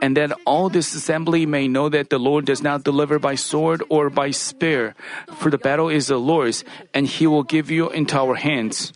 [0.01, 3.83] and that all this assembly may know that the Lord does not deliver by sword
[3.89, 4.95] or by spear,
[5.37, 8.93] for the battle is the Lord's, and he will give you into our hands.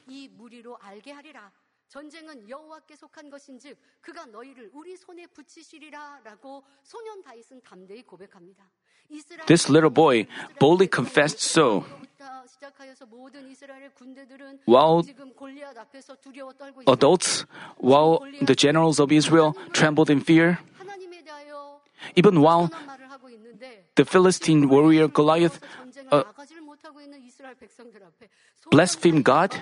[2.04, 8.70] 전쟁은 여호와께 속한 것인즉 그가 너희를 우리 손에 붙이시리라라고 소년 다윗은 담대히 고백합니다.
[9.10, 10.28] 이스라엘 This little boy
[10.60, 11.82] boldly confessed so.
[11.82, 16.92] 부터 시작하여서 모든 이스라엘 군대들은 While 지금 골리앗 앞에서 두려워 떨고 있습니다.
[16.92, 17.46] adults,
[17.82, 21.82] while the generals of Israel trembled in fear, 하나님에 대하여
[22.16, 27.20] even while 선한 말을 하고 있는데 the Philistine warrior Goliath 전쟁을 uh, 나가지를 못하고 있는
[27.24, 28.30] 이스라엘 백성들 앞에
[28.70, 29.58] blasphemed God,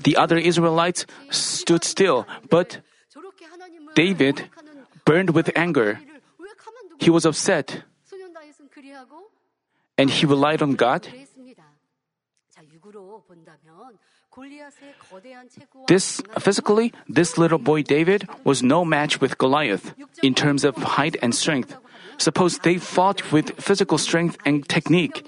[0.00, 2.80] the other Israelites stood still, but
[3.94, 4.50] David
[5.04, 6.00] burned with anger.
[6.98, 7.82] He was upset.
[9.96, 11.06] And he relied on God.
[15.86, 21.16] This physically, this little boy David was no match with Goliath in terms of height
[21.22, 21.76] and strength.
[22.18, 25.26] Suppose they fought with physical strength and technique.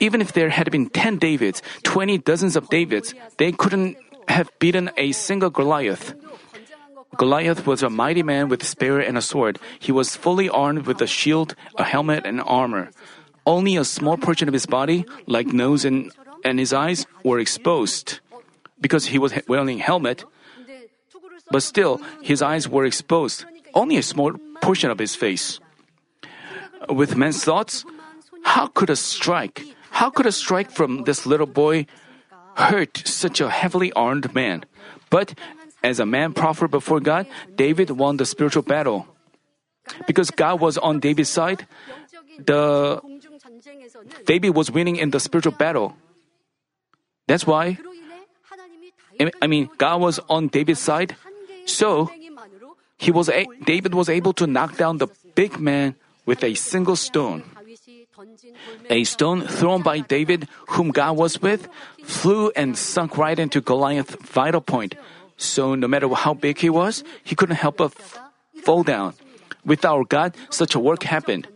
[0.00, 3.96] Even if there had been 10 Davids, 20 dozens of Davids, they couldn't
[4.28, 6.14] have beaten a single Goliath.
[7.16, 9.58] Goliath was a mighty man with a spear and a sword.
[9.78, 12.90] He was fully armed with a shield, a helmet, and armor.
[13.46, 16.10] Only a small portion of his body, like nose and,
[16.44, 18.20] and his eyes, were exposed
[18.80, 20.24] because he was wearing a helmet.
[21.50, 23.44] But still, his eyes were exposed,
[23.74, 25.60] only a small portion of his face.
[26.88, 27.84] With men's thoughts,
[28.42, 29.62] how could a strike?
[29.90, 31.86] How could a strike from this little boy
[32.56, 34.64] hurt such a heavily armed man.
[35.10, 35.34] But
[35.82, 39.06] as a man proffered before God, David won the spiritual battle.
[40.06, 41.66] Because God was on David's side,
[42.38, 43.00] the
[44.26, 45.94] David was winning in the spiritual battle.
[47.28, 47.78] That's why
[49.40, 51.16] I mean God was on David's side,
[51.66, 52.10] so
[52.96, 55.94] he was a, David was able to knock down the big man
[56.26, 57.44] with a single stone.
[58.90, 61.68] A stone thrown by David, whom God was with,
[62.04, 64.94] flew and sunk right into Goliath's vital point.
[65.36, 68.18] So no matter how big he was, he couldn't help but f-
[68.62, 69.14] fall down.
[69.64, 71.48] With our God, such a work happened.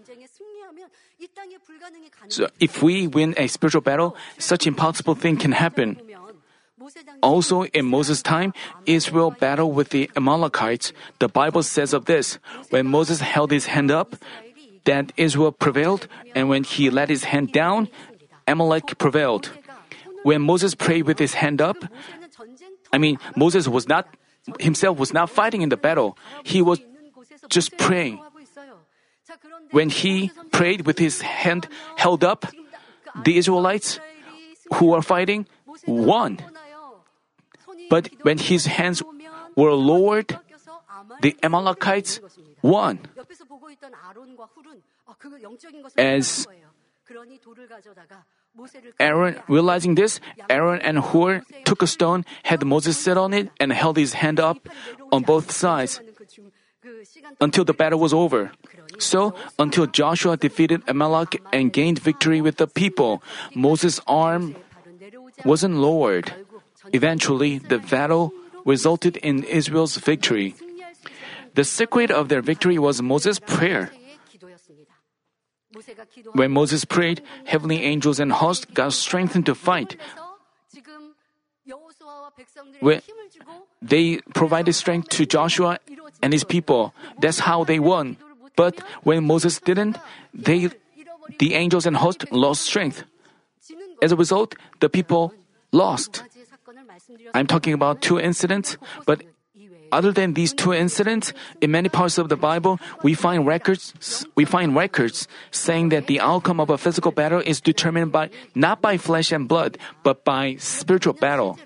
[2.29, 6.01] So if we win a spiritual battle, such impossible thing can happen.
[7.23, 8.53] Also, in Moses' time,
[8.87, 10.93] Israel battled with the Amalekites.
[11.19, 12.39] The Bible says of this
[12.71, 14.15] when Moses held his hand up,
[14.85, 17.89] that Israel prevailed, and when he let his hand down,
[18.47, 19.51] Amalek prevailed.
[20.23, 21.77] When Moses prayed with his hand up,
[22.93, 24.09] I mean, Moses was not,
[24.59, 26.17] himself was not fighting in the battle.
[26.45, 26.81] He was
[27.49, 28.21] just praying.
[29.71, 32.47] When he prayed with his hand held up,
[33.25, 34.01] the Israelites
[34.75, 35.47] who were fighting
[35.87, 36.39] won.
[37.91, 39.03] But when his hands
[39.57, 40.39] were lowered,
[41.21, 42.21] the Amalekites
[42.63, 43.01] won.
[45.97, 46.47] As
[49.01, 53.73] Aaron, realizing this, Aaron and Hur took a stone, had Moses sit on it, and
[53.73, 54.69] held his hand up
[55.13, 56.01] on both sides
[57.41, 58.53] until the battle was over.
[58.99, 63.23] So, until Joshua defeated Amalek and gained victory with the people,
[63.55, 64.57] Moses' arm
[65.45, 66.33] wasn't lowered.
[66.93, 68.33] Eventually, the battle
[68.65, 70.55] resulted in Israel's victory.
[71.55, 73.91] The secret of their victory was Moses' prayer.
[76.33, 79.97] When Moses prayed, heavenly angels and hosts got strengthened to fight.
[82.81, 83.03] When
[83.83, 85.79] they provided strength to Joshua
[86.23, 86.95] and his people.
[87.21, 88.17] That's how they won.
[88.57, 89.99] But when Moses didn't,
[90.35, 90.71] they,
[91.39, 93.05] the angels and hosts lost strength.
[94.03, 95.35] As a result, the people
[95.73, 96.23] lost.
[97.35, 98.77] I'm talking about two incidents,
[99.07, 99.23] but
[99.93, 103.95] other than these two incidents, in many parts of the Bible, we find records
[104.35, 108.81] we find records saying that the outcome of a physical battle is determined by not
[108.81, 111.59] by flesh and blood, but by spiritual battle.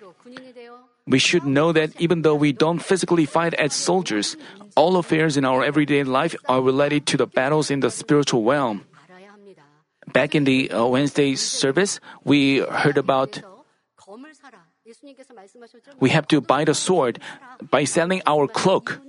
[1.06, 4.36] We should know that even though we don't physically fight as soldiers,
[4.76, 8.86] all affairs in our everyday life are related to the battles in the spiritual realm.
[10.12, 13.42] Back in the uh, Wednesday service, we heard about
[16.00, 17.18] we have to buy the sword
[17.70, 19.00] by selling our cloak.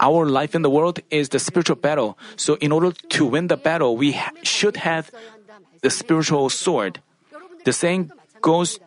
[0.00, 2.18] Our life in the world is the spiritual battle.
[2.36, 5.10] So, in order to win the battle, we ha- should have
[5.82, 7.00] the spiritual sword.
[7.64, 8.80] The same goes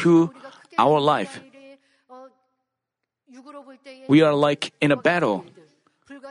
[0.00, 0.32] to
[0.78, 1.40] our life.
[4.08, 5.44] We are like in a battle.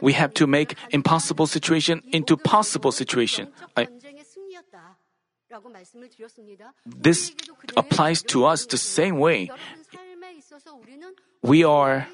[0.01, 3.47] We have to make impossible situation into possible situation.
[3.76, 3.88] I,
[6.86, 7.36] this
[7.76, 9.51] applies to us the same way.
[11.41, 12.08] We are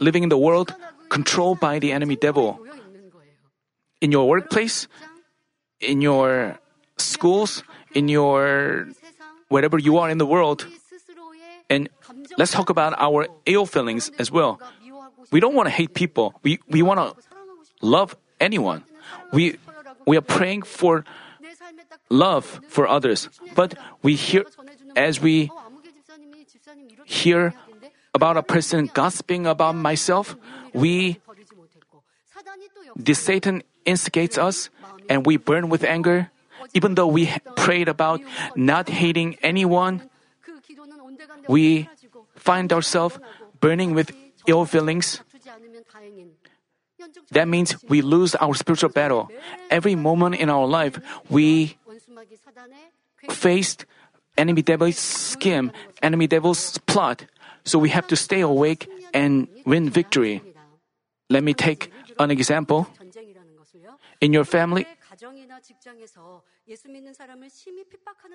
[0.00, 0.74] living in the world
[1.08, 2.60] controlled by the enemy devil.
[4.00, 4.86] In your workplace,
[5.80, 6.58] in your
[6.96, 7.62] schools,
[7.94, 8.88] in your
[9.48, 10.66] wherever you are in the world.
[11.70, 11.88] And
[12.36, 14.60] let's talk about our ill feelings as well.
[15.30, 16.34] We don't want to hate people.
[16.42, 17.12] We, we want to
[17.82, 18.84] love anyone.
[19.32, 19.58] We,
[20.06, 21.04] we are praying for
[22.08, 23.28] love for others.
[23.54, 24.44] But we hear,
[24.96, 25.50] as we
[27.08, 27.54] hear
[28.12, 30.36] about a person gossiping about myself,
[30.74, 31.20] we,
[32.96, 34.68] the Satan instigates us
[35.08, 36.30] and we burn with anger.
[36.74, 38.20] Even though we prayed about
[38.54, 40.04] not hating anyone,
[41.48, 41.88] we
[42.36, 43.18] find ourselves
[43.60, 44.12] burning with
[44.46, 45.24] ill feelings.
[47.30, 49.30] That means we lose our spiritual battle.
[49.70, 51.00] Every moment in our life,
[51.30, 51.78] we
[53.30, 53.86] faced
[54.38, 55.72] enemy devil's scheme,
[56.02, 57.26] enemy devil's plot.
[57.64, 60.40] So we have to stay awake and win victory.
[61.28, 62.88] Let me take an example.
[64.20, 64.86] In your family,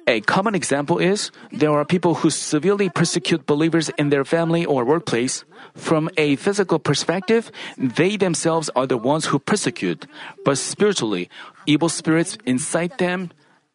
[0.08, 4.86] a common example is there are people who severely persecute believers in their family or
[4.86, 5.44] workplace.
[5.76, 10.08] From a physical perspective, they themselves are the ones who persecute,
[10.46, 11.30] but spiritually,
[11.66, 13.32] evil spirits incite them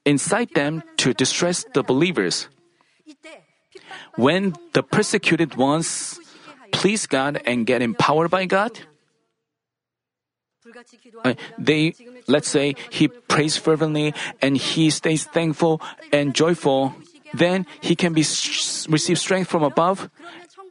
[0.09, 2.49] incite them to distress the believers.
[4.17, 6.19] When the persecuted ones
[6.73, 8.73] please God and get empowered by God,
[11.25, 11.95] uh, they
[12.27, 15.81] let's say he prays fervently and he stays thankful
[16.13, 16.93] and joyful
[17.33, 18.21] then he can be
[18.89, 20.11] receive strength from above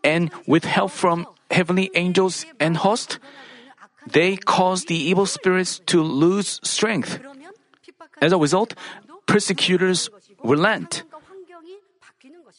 [0.04, 3.18] and with help from heavenly angels and host
[4.06, 7.18] they cause the evil spirits to lose strength
[8.22, 8.76] as a result
[9.28, 10.10] persecutors
[10.44, 11.04] relent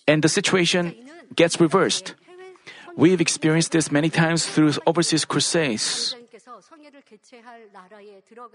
[0.07, 0.95] and the situation
[1.35, 2.14] gets reversed.
[2.97, 6.14] We've experienced this many times through overseas crusades.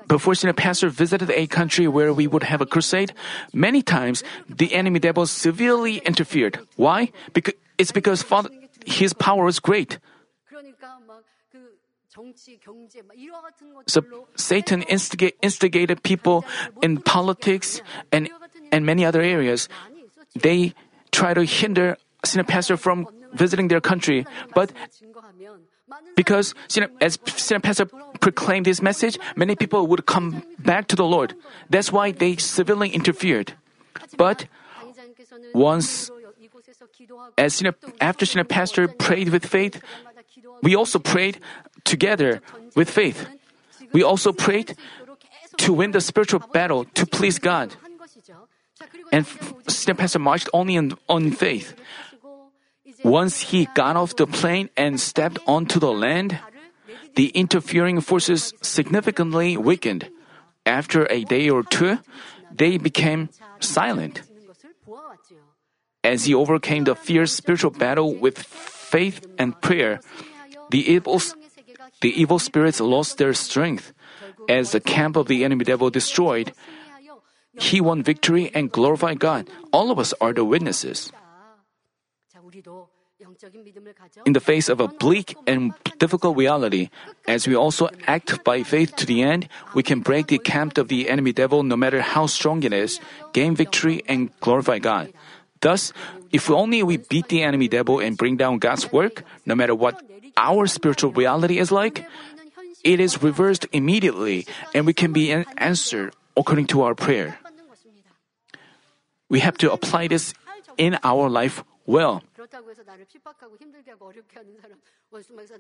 [0.08, 3.14] Before a Pastor visited a country where we would have a crusade,
[3.54, 6.60] many times the enemy devil severely interfered.
[6.76, 7.12] Why?
[7.34, 8.26] Because it's because
[8.86, 10.00] his power is great.
[13.88, 14.02] So
[14.36, 16.46] Satan instigated people
[16.82, 18.30] in politics and,
[18.72, 19.70] and many other areas.
[20.36, 20.74] They
[21.12, 24.26] try to hinder senior pastor from visiting their country.
[24.54, 24.72] But
[26.16, 26.54] because
[27.02, 27.86] as senior pastor
[28.20, 31.36] proclaimed this message, many people would come back to the Lord.
[31.70, 33.54] That's why they civilly interfered.
[34.18, 34.46] But
[35.54, 36.10] once,
[37.38, 39.82] as senior, after senior pastor prayed with faith,
[40.62, 41.40] we also prayed
[41.84, 42.42] together
[42.76, 43.28] with faith.
[43.92, 44.76] We also prayed
[45.58, 47.76] to win the spiritual battle to please God.
[49.12, 49.26] And
[49.68, 51.76] Senior Pastor marched only in, on faith.
[53.04, 56.40] Once he got off the plane and stepped onto the land,
[57.16, 60.10] the interfering forces significantly weakened.
[60.66, 62.00] After a day or two,
[62.52, 63.30] they became
[63.60, 64.22] silent.
[66.04, 70.00] As he overcame the fierce spiritual battle with faith and prayer,
[70.72, 71.20] the evil
[72.04, 73.96] the evil spirits lost their strength.
[74.52, 76.52] As the camp of the enemy devil destroyed,
[77.56, 79.48] he won victory and glorified God.
[79.72, 81.16] All of us are the witnesses.
[84.28, 86.92] In the face of a bleak and difficult reality,
[87.24, 90.92] as we also act by faith to the end, we can break the camp of
[90.92, 93.00] the enemy devil no matter how strong it is,
[93.32, 95.14] gain victory, and glorify God.
[95.62, 95.94] Thus,
[96.36, 100.04] if only we beat the enemy devil and bring down God's work, no matter what
[100.38, 102.06] our spiritual reality is like,
[102.84, 107.40] it is reversed immediately and we can be answered according to our prayer.
[109.30, 110.34] We have to apply this
[110.78, 112.22] in our life well.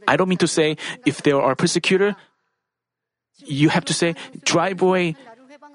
[0.07, 2.15] I don't mean to say if there are persecutor,
[3.37, 5.15] you have to say drive away,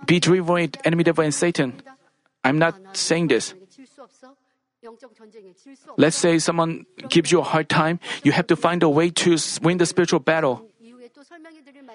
[0.07, 1.83] be driven away, enemy devil and Satan.
[2.45, 3.55] I'm not saying this.
[5.97, 9.37] Let's say someone gives you a hard time, you have to find a way to
[9.63, 10.67] win the spiritual battle.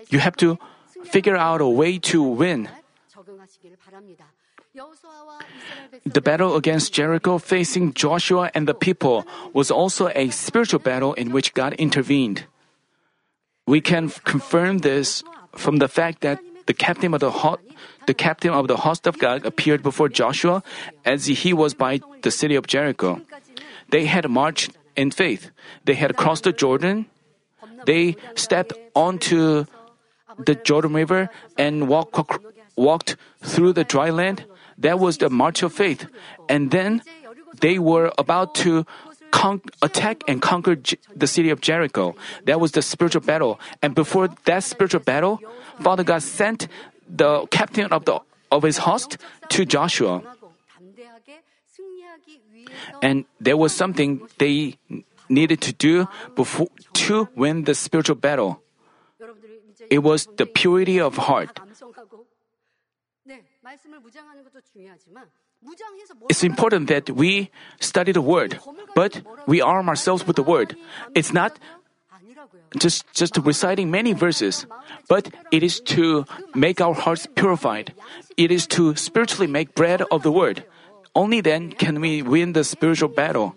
[0.10, 0.60] You have to
[1.06, 2.70] figure out a way to win.
[6.06, 11.32] The battle against Jericho facing Joshua and the people was also a spiritual battle in
[11.32, 12.46] which God intervened.
[13.68, 15.24] We can confirm this
[15.56, 17.30] from the fact that the captain of the
[18.06, 20.64] the captain of the host of God appeared before Joshua
[21.06, 23.22] as he was by the city of Jericho.
[23.90, 25.52] They had marched in faith.
[25.86, 27.06] They had crossed the Jordan.
[27.86, 29.66] They stepped onto
[30.38, 32.42] the Jordan River and walk,
[32.76, 34.46] walked through the dry land.
[34.78, 36.08] That was the march of faith.
[36.50, 37.02] And then
[37.60, 38.86] they were about to
[39.32, 42.16] con- attack and conquer J- the city of Jericho.
[42.46, 43.60] That was the spiritual battle.
[43.82, 45.42] And before that spiritual battle,
[45.80, 46.68] Father God sent
[47.14, 48.20] the captain of, the,
[48.52, 49.18] of his host
[49.50, 50.24] to Joshua.
[53.02, 54.76] And there was something they
[55.30, 58.62] needed to do before, to win the spiritual battle.
[59.90, 61.60] It was the purity of heart.
[66.30, 67.50] It's important that we
[67.80, 68.60] study the Word,
[68.96, 70.76] but we arm ourselves with the Word.
[71.16, 71.58] It's not
[72.78, 74.66] just just reciting many verses,
[75.08, 77.94] but it is to make our hearts purified.
[78.38, 80.66] It is to spiritually make bread of the word.
[81.16, 83.56] Only then can we win the spiritual battle.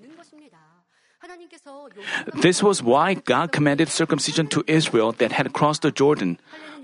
[2.35, 6.39] This was why God commanded circumcision to Israel that had crossed the Jordan.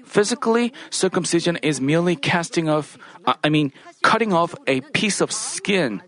[0.05, 3.73] Physically, circumcision is merely casting off, uh, I mean,
[4.03, 6.03] cutting off a piece of skin.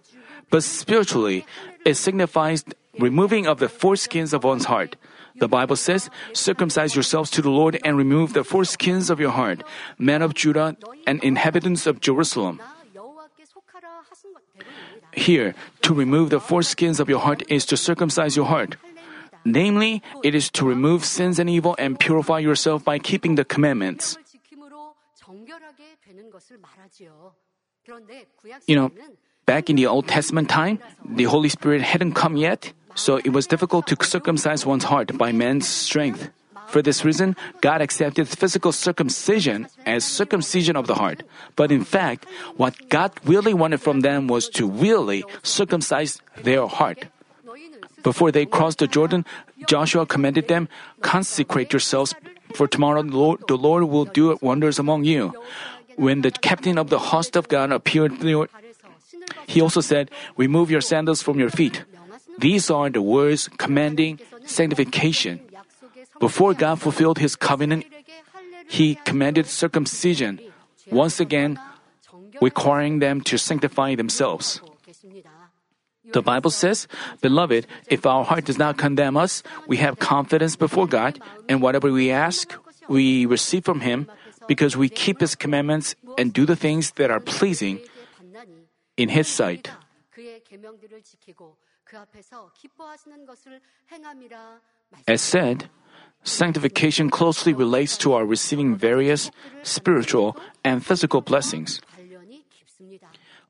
[0.51, 1.47] But spiritually,
[1.85, 2.65] it signifies
[2.99, 4.97] removing of the foreskins of one's heart.
[5.37, 9.63] The Bible says, Circumcise yourselves to the Lord and remove the foreskins of your heart,
[9.99, 10.77] men of Judah
[11.07, 12.61] and inhabitants of Jerusalem.
[15.13, 18.77] Here, to remove the foreskins of your heart is to circumcise your heart.
[19.45, 24.17] Namely, it is to remove sins and evil and purify yourself by keeping the commandments.
[28.67, 28.91] You know,
[29.47, 33.47] Back in the Old Testament time, the Holy Spirit hadn't come yet, so it was
[33.47, 36.31] difficult to circumcise one's heart by man's strength.
[36.69, 41.23] For this reason, God accepted physical circumcision as circumcision of the heart.
[41.57, 42.25] But in fact,
[42.57, 47.05] what God really wanted from them was to really circumcise their heart.
[48.03, 49.25] Before they crossed the Jordan,
[49.69, 50.69] Joshua commanded them,
[51.03, 52.15] Consecrate yourselves,
[52.55, 55.35] for tomorrow the Lord, the Lord will do wonders among you.
[55.97, 58.19] When the captain of the host of God appeared
[59.47, 61.85] he also said, Remove your sandals from your feet.
[62.39, 65.41] These are the words commanding sanctification.
[66.21, 67.87] Before God fulfilled his covenant,
[68.69, 70.41] he commanded circumcision,
[70.91, 71.59] once again
[72.41, 74.61] requiring them to sanctify themselves.
[76.13, 76.87] The Bible says,
[77.21, 81.19] Beloved, if our heart does not condemn us, we have confidence before God,
[81.49, 82.53] and whatever we ask,
[82.89, 84.11] we receive from Him,
[84.47, 87.81] because we keep His commandments and do the things that are pleasing
[88.97, 89.71] in His sight.
[95.07, 95.69] As said,
[96.23, 99.31] sanctification closely relates to our receiving various
[99.63, 101.81] spiritual and physical blessings.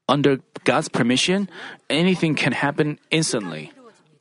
[0.09, 1.49] Under God's permission,
[1.89, 3.73] anything can happen instantly.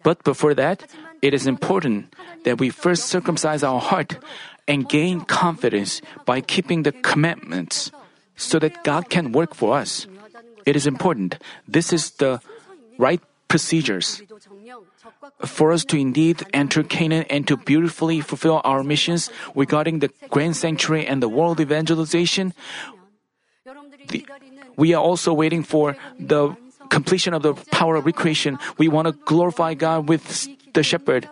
[0.04, 0.86] But before that,
[1.22, 2.14] it is important
[2.44, 4.20] that we first circumcise our heart
[4.68, 7.92] and gain confidence by keeping the commandments
[8.36, 10.08] so that God can work for us.
[10.66, 11.38] It is important.
[11.68, 12.42] This is the
[12.98, 14.22] right procedures.
[15.46, 20.58] For us to indeed enter Canaan and to beautifully fulfill our missions regarding the grand
[20.58, 22.54] sanctuary and the world evangelization,
[24.10, 24.26] the,
[24.76, 26.56] we are also waiting for the
[26.90, 28.58] completion of the power of recreation.
[28.78, 31.30] We want to glorify God with the shepherd.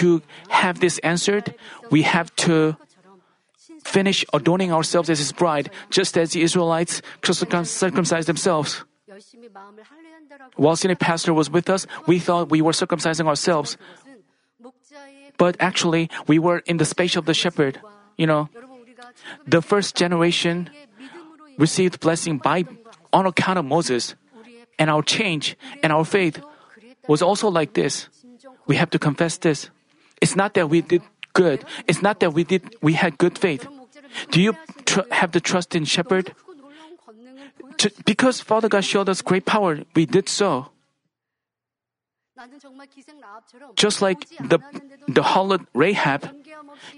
[0.00, 1.54] To have this answered,
[1.90, 2.76] we have to
[3.88, 8.84] finish adorning ourselves as his bride, just as the Israelites circumcised themselves.
[10.56, 13.76] While senior pastor was with us, we thought we were circumcising ourselves.
[15.38, 17.80] But actually, we were in the space of the shepherd.
[18.16, 18.48] You know,
[19.46, 20.70] the first generation
[21.56, 22.64] received blessing by
[23.12, 24.14] on account of Moses.
[24.78, 26.38] And our change and our faith
[27.08, 28.08] was also like this.
[28.66, 29.70] We have to confess this.
[30.20, 31.64] It's not that we did good.
[31.86, 33.66] It's not that we did we had good faith.
[34.30, 36.34] Do you tr- have the trust in shepherd?
[38.04, 40.70] because Father God showed us great power, we did so.
[43.74, 44.58] Just like the
[45.08, 46.30] the harlot Rahab,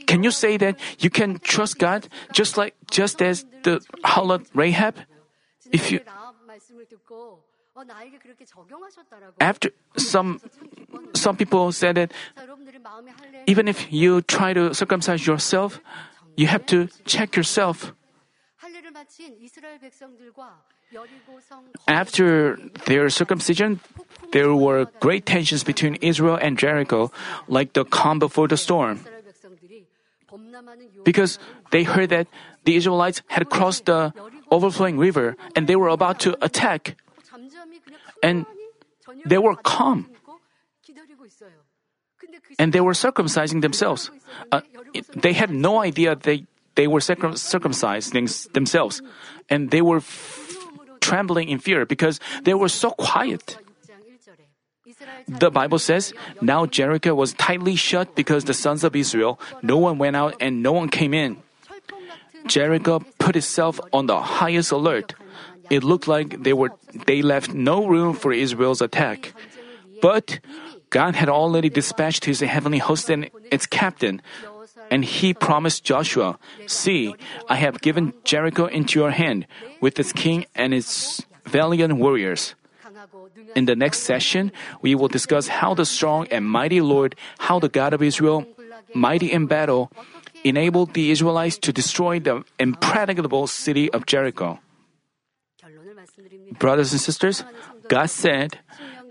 [0.06, 4.96] can you say that you can trust God just like just as the harlot Rahab?
[5.72, 6.00] If you
[9.40, 10.40] after some
[11.14, 12.12] some people said that
[13.46, 15.80] even if you try to circumcise yourself,
[16.36, 17.92] you have to check yourself.
[21.86, 22.56] After
[22.86, 23.80] their circumcision,
[24.32, 27.12] there were great tensions between Israel and Jericho,
[27.46, 29.00] like the calm before the storm.
[31.04, 31.38] Because
[31.70, 32.26] they heard that
[32.64, 34.12] the Israelites had crossed the
[34.50, 36.96] overflowing river and they were about to attack.
[38.22, 38.46] And
[39.24, 40.10] they were calm.
[42.58, 44.10] And they were circumcising themselves.
[44.52, 44.60] Uh,
[45.14, 48.12] they had no idea they, they were circum- circumcised
[48.52, 49.02] themselves.
[49.48, 50.56] And they were f-
[51.00, 53.56] trembling in fear because they were so quiet.
[55.28, 59.98] The Bible says, Now Jericho was tightly shut because the sons of Israel, no one
[59.98, 61.38] went out and no one came in.
[62.46, 65.14] Jericho put itself on the highest alert.
[65.70, 66.72] It looked like they were
[67.06, 69.32] they left no room for Israel's attack.
[70.02, 70.40] But
[70.90, 74.20] God had already dispatched his heavenly host and its captain,
[74.90, 77.14] and he promised Joshua, See,
[77.48, 79.46] I have given Jericho into your hand,
[79.80, 82.54] with its king and its valiant warriors.
[83.54, 87.68] In the next session, we will discuss how the strong and mighty Lord, how the
[87.68, 88.44] God of Israel,
[88.94, 89.90] mighty in battle,
[90.44, 94.58] enabled the Israelites to destroy the impregnable city of Jericho.
[96.58, 97.44] Brothers and sisters,
[97.88, 98.58] God said,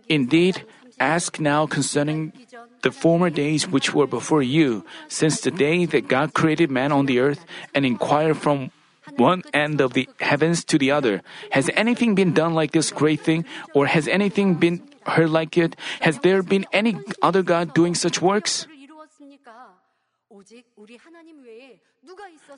[0.08, 0.66] Indeed,
[1.00, 2.34] ask now concerning
[2.82, 7.06] the former days which were before you, since the day that God created man on
[7.06, 8.72] the earth, and inquire from
[9.18, 11.22] one end of the heavens to the other.
[11.52, 15.76] Has anything been done like this great thing, or has anything been heard like it?
[16.02, 18.68] Has there been any other God doing such works?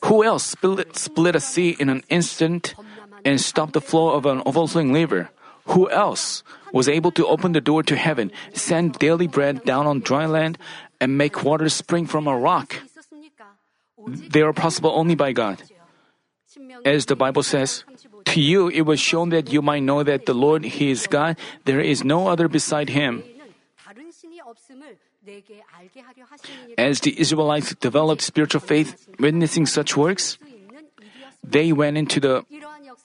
[0.03, 2.75] Who else split, split a sea in an instant
[3.25, 5.31] and stopped the flow of an overflowing river?
[5.65, 6.43] Who else
[6.73, 10.57] was able to open the door to heaven, send daily bread down on dry land,
[10.99, 12.81] and make water spring from a rock?
[14.07, 15.61] They are possible only by God.
[16.85, 17.83] As the Bible says,
[18.25, 21.37] to you it was shown that you might know that the Lord He is God,
[21.65, 23.23] there is no other beside Him.
[26.77, 30.37] As the Israelites developed spiritual faith, witnessing such works,
[31.43, 32.45] they went into the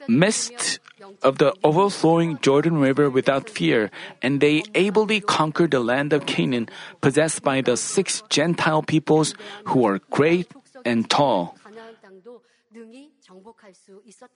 [0.09, 0.81] midst
[1.23, 3.91] of the overflowing Jordan River without fear,
[4.23, 6.69] and they ably conquered the land of Canaan,
[7.01, 9.35] possessed by the six Gentile peoples
[9.67, 10.51] who are great
[10.85, 11.57] and tall.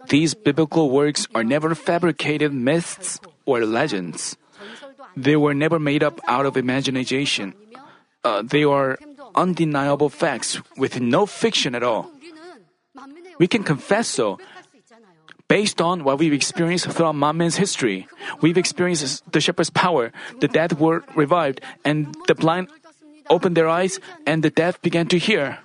[0.08, 4.36] These biblical works are never fabricated myths or legends.
[5.16, 7.54] They were never made up out of imagination.
[8.24, 8.98] Uh, they are
[9.34, 12.10] undeniable facts with no fiction at all.
[13.38, 14.38] We can confess so.
[15.50, 18.06] Based on what we've experienced throughout Manmin's history,
[18.40, 22.70] we've experienced the shepherd's power, the dead were revived, and the blind
[23.28, 23.98] opened their eyes,
[24.30, 25.58] and the deaf began to hear.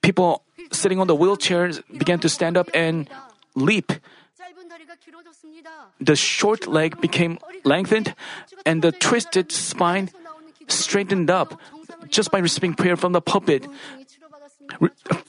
[0.00, 3.04] People sitting on the wheelchairs began to stand up and
[3.54, 3.92] leap.
[6.00, 8.14] The short leg became lengthened,
[8.64, 10.08] and the twisted spine
[10.68, 11.60] straightened up
[12.08, 13.68] just by receiving prayer from the pulpit.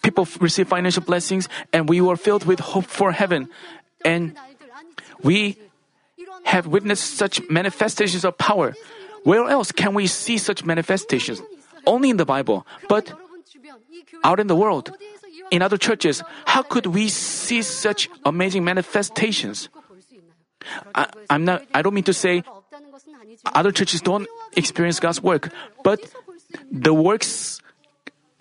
[0.02, 3.50] People receive financial blessings, and we were filled with hope for heaven.
[4.06, 4.38] And
[5.22, 5.58] we
[6.46, 8.76] have witnessed such manifestations of power.
[9.24, 11.42] Where else can we see such manifestations?
[11.88, 12.68] Only in the Bible.
[12.90, 13.14] But
[14.24, 14.92] out in the world,
[15.52, 19.70] in other churches, how could we see such amazing manifestations?
[20.96, 22.44] I, am not, I don't mean to say
[23.54, 25.52] other churches don't experience God's work,
[25.84, 26.00] but
[26.72, 27.60] the works,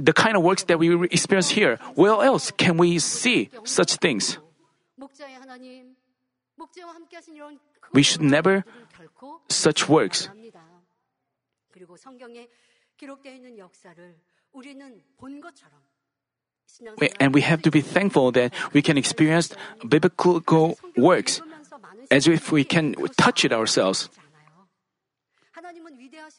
[0.02, 4.38] the kind of works that we experience here, where else can we see such things?
[7.92, 8.64] We should never
[9.48, 10.28] such works.
[17.20, 19.54] And we have to be thankful that we can experience
[19.86, 21.40] biblical works
[22.10, 24.08] as if we can touch it ourselves.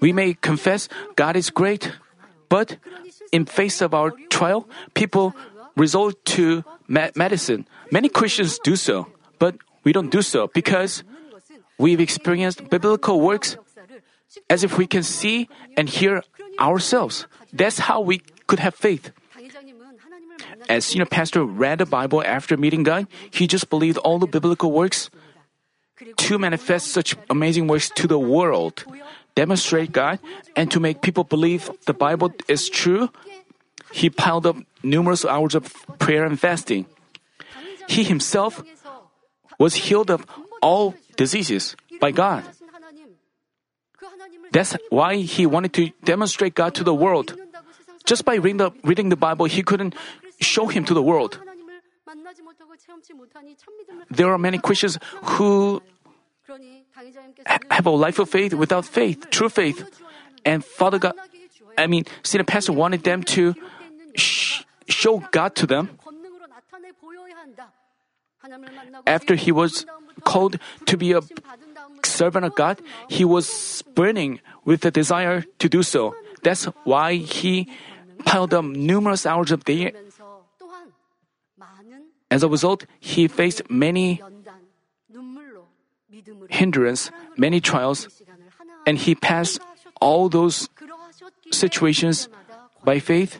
[0.02, 1.92] We may confess God is great,
[2.50, 2.78] but
[3.32, 5.36] in face of our trial, people
[5.76, 7.68] resort to medicine.
[7.92, 9.08] Many Christians do so,
[9.40, 11.04] but we don't do so because
[11.78, 13.58] we've experienced biblical works
[14.50, 16.24] as if we can see and hear
[16.60, 17.28] ourselves.
[17.52, 19.12] That's how we could have faith.
[20.70, 24.72] As senior pastor read the Bible after meeting God, he just believed all the biblical
[24.72, 25.10] works
[26.18, 28.84] to manifest such amazing works to the world,
[29.36, 30.20] demonstrate God,
[30.56, 33.10] and to make people believe the Bible is true.
[33.92, 36.86] He piled up numerous hours of prayer and fasting.
[37.88, 38.64] He himself
[39.60, 40.26] was healed of
[40.62, 42.44] all diseases by God.
[44.52, 47.36] That's why he wanted to demonstrate God to the world.
[48.06, 49.96] Just by reading the, reading the Bible, he couldn't
[50.40, 51.40] show him to the world.
[54.12, 55.00] There are many Christians
[55.38, 55.82] who
[57.70, 59.84] have a life of faith without faith, true faith.
[60.46, 61.14] And Father God,
[61.78, 63.56] I mean, Senior Pastor wanted them to
[64.16, 65.90] sh- show God to them.
[69.08, 69.86] After he was
[70.24, 71.22] called to be a
[72.04, 76.16] servant of God, he was burning with the desire to do so.
[76.44, 77.70] That's why he
[78.26, 79.94] piled up numerous hours of day.
[82.30, 84.20] As a result, he faced many
[86.50, 88.08] hindrance, many trials,
[88.86, 89.60] and he passed
[90.02, 90.70] all those
[91.52, 92.28] situations
[92.84, 93.40] by faith,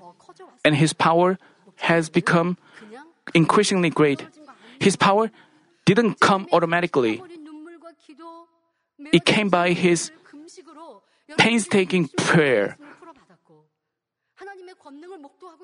[0.64, 1.38] and his power
[1.88, 2.58] has become
[3.34, 4.26] increasingly great.
[4.80, 5.32] His power
[5.86, 7.22] didn't come automatically.
[9.12, 10.12] It came by his
[11.38, 12.78] painstaking prayer.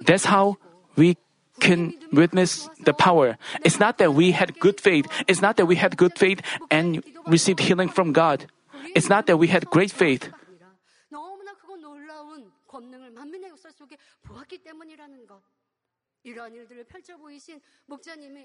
[0.01, 0.57] That's how
[0.95, 1.17] we
[1.59, 3.37] can witness the power.
[3.63, 5.05] It's not that we had good faith.
[5.27, 6.41] It's not that we had good faith
[6.71, 8.47] and received healing from God.
[8.95, 10.29] It's not that we had great faith.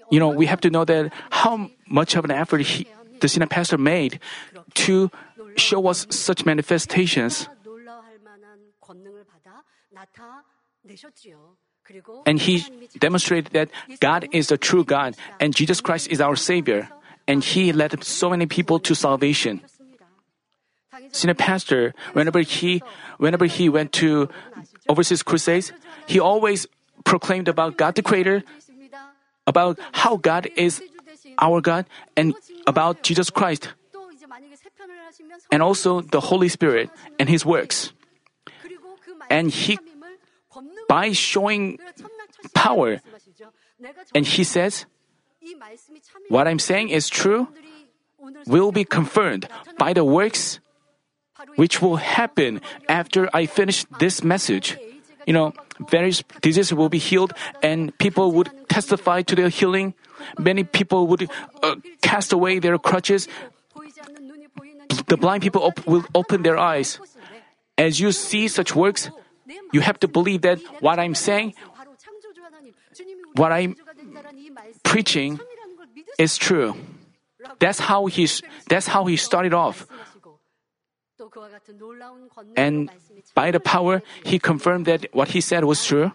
[0.09, 2.87] You know, we have to know that how much of an effort he,
[3.19, 4.19] the senior pastor made
[4.73, 5.11] to
[5.57, 7.49] show us such manifestations.
[12.25, 12.65] And he
[12.99, 13.69] demonstrated that
[13.99, 16.89] God is the true God and Jesus Christ is our Savior.
[17.27, 19.61] And he led so many people to salvation.
[21.11, 22.81] Senior pastor, whenever he,
[23.17, 24.29] whenever he went to
[24.87, 25.71] overseas crusades,
[26.07, 26.67] he always
[27.03, 28.43] proclaimed about God the Creator,
[29.47, 30.81] about how God is
[31.39, 32.33] our God, and
[32.67, 33.69] about Jesus Christ,
[35.51, 37.91] and also the Holy Spirit and His works.
[39.29, 39.79] And he,
[40.87, 41.79] by showing
[42.53, 43.01] power,
[44.13, 44.85] and he says,
[46.29, 47.47] What I'm saying is true,
[48.47, 50.59] will be confirmed by the works
[51.55, 54.77] which will happen after I finish this message.
[55.27, 55.53] You know,
[55.89, 59.93] various diseases will be healed and people would testify to their healing.
[60.37, 61.29] Many people would
[61.61, 63.27] uh, cast away their crutches.
[65.07, 66.99] The blind people op- will open their eyes.
[67.77, 69.09] As you see such works,
[69.71, 71.53] you have to believe that what I'm saying
[73.35, 73.75] what I'm
[74.83, 75.39] preaching
[76.17, 76.75] is true.
[77.59, 78.27] That's how he
[78.69, 79.87] that's how he started off.
[82.55, 82.89] And
[83.33, 86.11] by the power, he confirmed that what he said was true.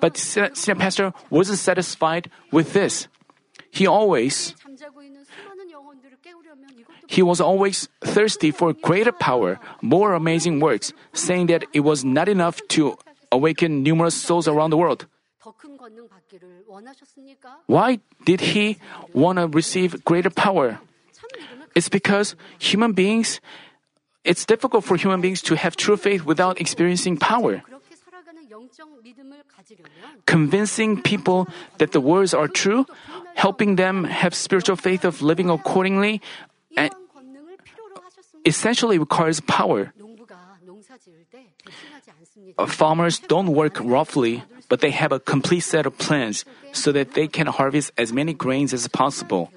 [0.00, 3.08] But senior pastor wasn't satisfied with this.
[3.70, 4.54] He always
[7.06, 12.28] he was always thirsty for greater power, more amazing works, saying that it was not
[12.28, 12.96] enough to
[13.30, 15.06] awaken numerous souls around the world.
[17.66, 18.78] Why did he
[19.12, 20.78] want to receive greater power?
[21.74, 23.40] It's because human beings,
[24.24, 27.62] it's difficult for human beings to have true faith without experiencing power.
[30.26, 31.48] Convincing people
[31.78, 32.86] that the words are true,
[33.34, 36.20] helping them have spiritual faith of living accordingly,
[38.44, 39.92] essentially requires power.
[42.58, 47.14] Uh, farmers don't work roughly, but they have a complete set of plans so that
[47.14, 49.50] they can harvest as many grains as possible.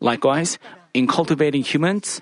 [0.00, 0.58] Likewise,
[0.92, 2.20] in cultivating humans,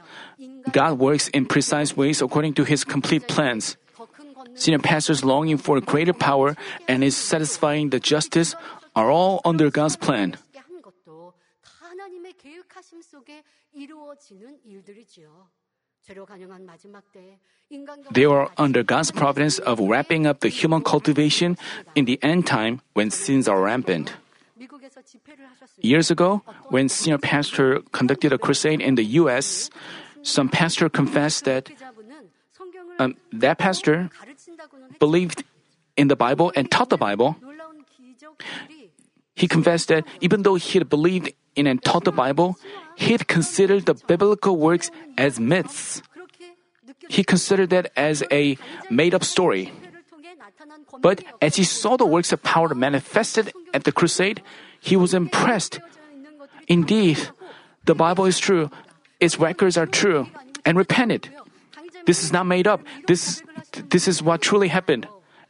[0.70, 3.76] God works in precise ways according to his complete plans.
[4.54, 8.54] Senior pastors longing for greater power and is satisfying the justice
[8.94, 10.36] are all under God's plan.
[18.12, 21.56] They are under God's providence of wrapping up the human cultivation
[21.94, 24.14] in the end time when sins are rampant.
[25.80, 29.70] Years ago, when senior pastor conducted a crusade in the U.S.,
[30.22, 31.70] some pastor confessed that
[32.98, 34.10] um, that pastor
[35.00, 35.42] believed
[35.96, 37.36] in the Bible and taught the Bible.
[39.34, 42.56] He confessed that even though he had believed in and taught the Bible,
[42.96, 46.02] he had considered the biblical works as myths.
[47.08, 48.56] He considered that as a
[48.90, 49.72] made up story.
[51.00, 54.42] But as he saw the works of power manifested at the crusade,
[54.80, 55.80] he was impressed.
[56.68, 57.18] Indeed,
[57.84, 58.70] the Bible is true,
[59.20, 60.28] its records are true,
[60.64, 61.28] and repented.
[62.06, 62.80] This is not made up.
[63.06, 63.42] This,
[63.90, 65.06] this is what truly happened.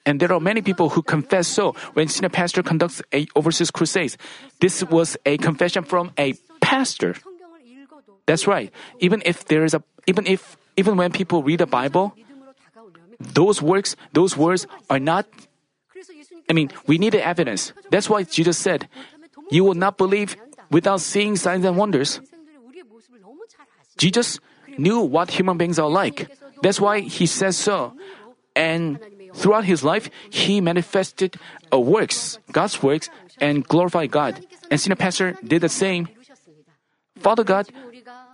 [0.06, 4.18] And there are many people who confess so when senior pastor conducts a overseas crusades.
[4.60, 7.16] This was a confession from a pastor.
[8.26, 8.72] That's right.
[9.00, 12.14] Even if there is a, even if, even when people read the Bible,
[13.20, 15.26] those works, those words are not,
[16.48, 17.72] I mean, we need the evidence.
[17.90, 18.88] That's why Jesus said,
[19.50, 20.36] you will not believe
[20.70, 22.20] without seeing signs and wonders.
[23.96, 24.40] Jesus
[24.76, 26.30] knew what human beings are like.
[26.62, 27.92] That's why he says so.
[28.56, 28.98] And
[29.34, 31.36] throughout his life, he manifested
[31.72, 33.10] uh, works, God's works,
[33.40, 34.44] and glorified God.
[34.70, 36.08] And senior pastor did the same.
[37.18, 37.68] Father God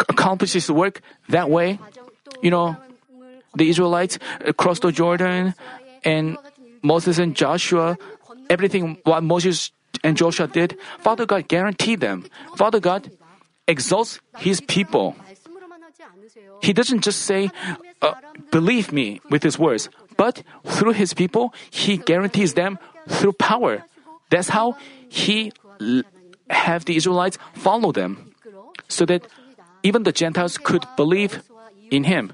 [0.09, 1.79] accomplishes the work that way.
[2.43, 2.77] You know,
[3.55, 4.19] the Israelites
[4.57, 5.55] crossed the Jordan,
[6.05, 6.39] and
[6.83, 7.99] Moses and Joshua,
[8.49, 9.73] everything what Moses
[10.03, 12.25] and Joshua did, Father God guaranteed them.
[12.57, 13.11] Father God
[13.67, 15.17] exalts his people.
[16.63, 17.51] He doesn't just say,
[18.03, 18.15] uh,
[18.51, 22.79] believe me with his words, but through his people, he guarantees them
[23.09, 23.85] through power.
[24.31, 24.77] That's how
[25.09, 25.53] he
[26.49, 28.33] have the Israelites follow them,
[28.89, 29.27] so that
[29.83, 31.43] even the Gentiles could believe
[31.91, 32.33] in him.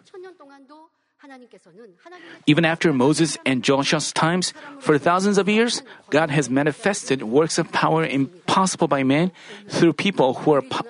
[2.47, 7.73] Even after Moses and Joshua's times, for thousands of years, God has manifested works of
[7.73, 9.33] power impossible by man
[9.69, 10.87] through people who are po-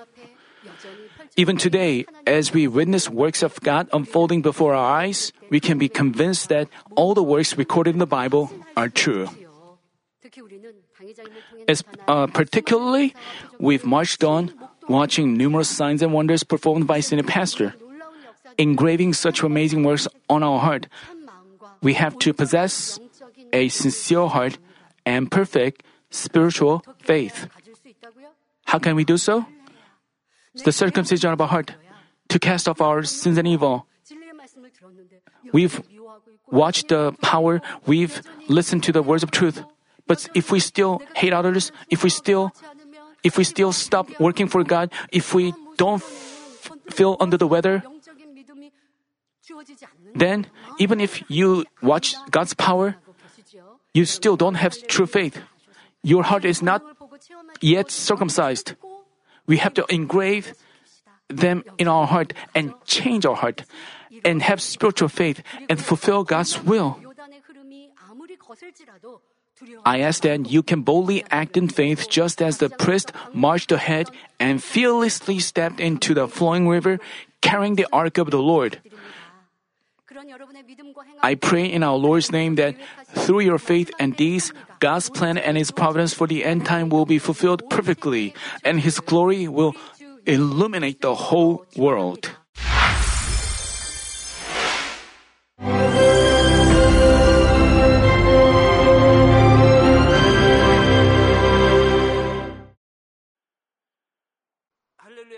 [1.37, 5.89] even today, as we witness works of God unfolding before our eyes, we can be
[5.89, 9.29] convinced that all the works recorded in the Bible are true.
[11.69, 13.15] As, uh, particularly,
[13.61, 14.53] we've marched on
[14.89, 17.75] watching numerous signs and wonders performed by senior pastor.
[18.59, 20.89] Engraving such amazing works on our heart,
[21.83, 22.99] we have to possess
[23.53, 24.59] a sincere heart
[25.05, 27.49] and perfect spiritual faith.
[28.65, 29.47] How can we do so?
[30.65, 31.75] the circumcision of our heart,
[32.29, 33.87] to cast off our sins and evil.
[35.53, 35.81] We've
[36.51, 39.63] watched the power, we've listened to the words of truth.
[40.07, 42.53] But if we still hate others, if we still,
[43.23, 46.03] if we still stop working for God, if we don't
[46.91, 47.83] feel under the weather,
[50.15, 50.47] then
[50.79, 52.97] even if you watch God's power,
[53.95, 55.41] you still don't have true faith.
[56.03, 56.83] Your heart is not
[57.61, 58.75] yet circumcised.
[59.47, 60.55] We have to engrave
[61.29, 63.65] them in our heart and change our heart
[64.25, 66.99] and have spiritual faith and fulfill God's will.
[69.85, 74.11] I ask that you can boldly act in faith just as the priest marched ahead
[74.39, 77.01] and fearlessly stepped into the flowing river
[77.41, 78.81] carrying the ark of the Lord.
[81.23, 82.77] I pray in our Lord's name that
[83.15, 87.07] through your faith and deeds, God's plan and His providence for the end time will
[87.07, 88.35] be fulfilled perfectly,
[88.65, 89.75] and His glory will
[90.27, 92.31] illuminate the whole world.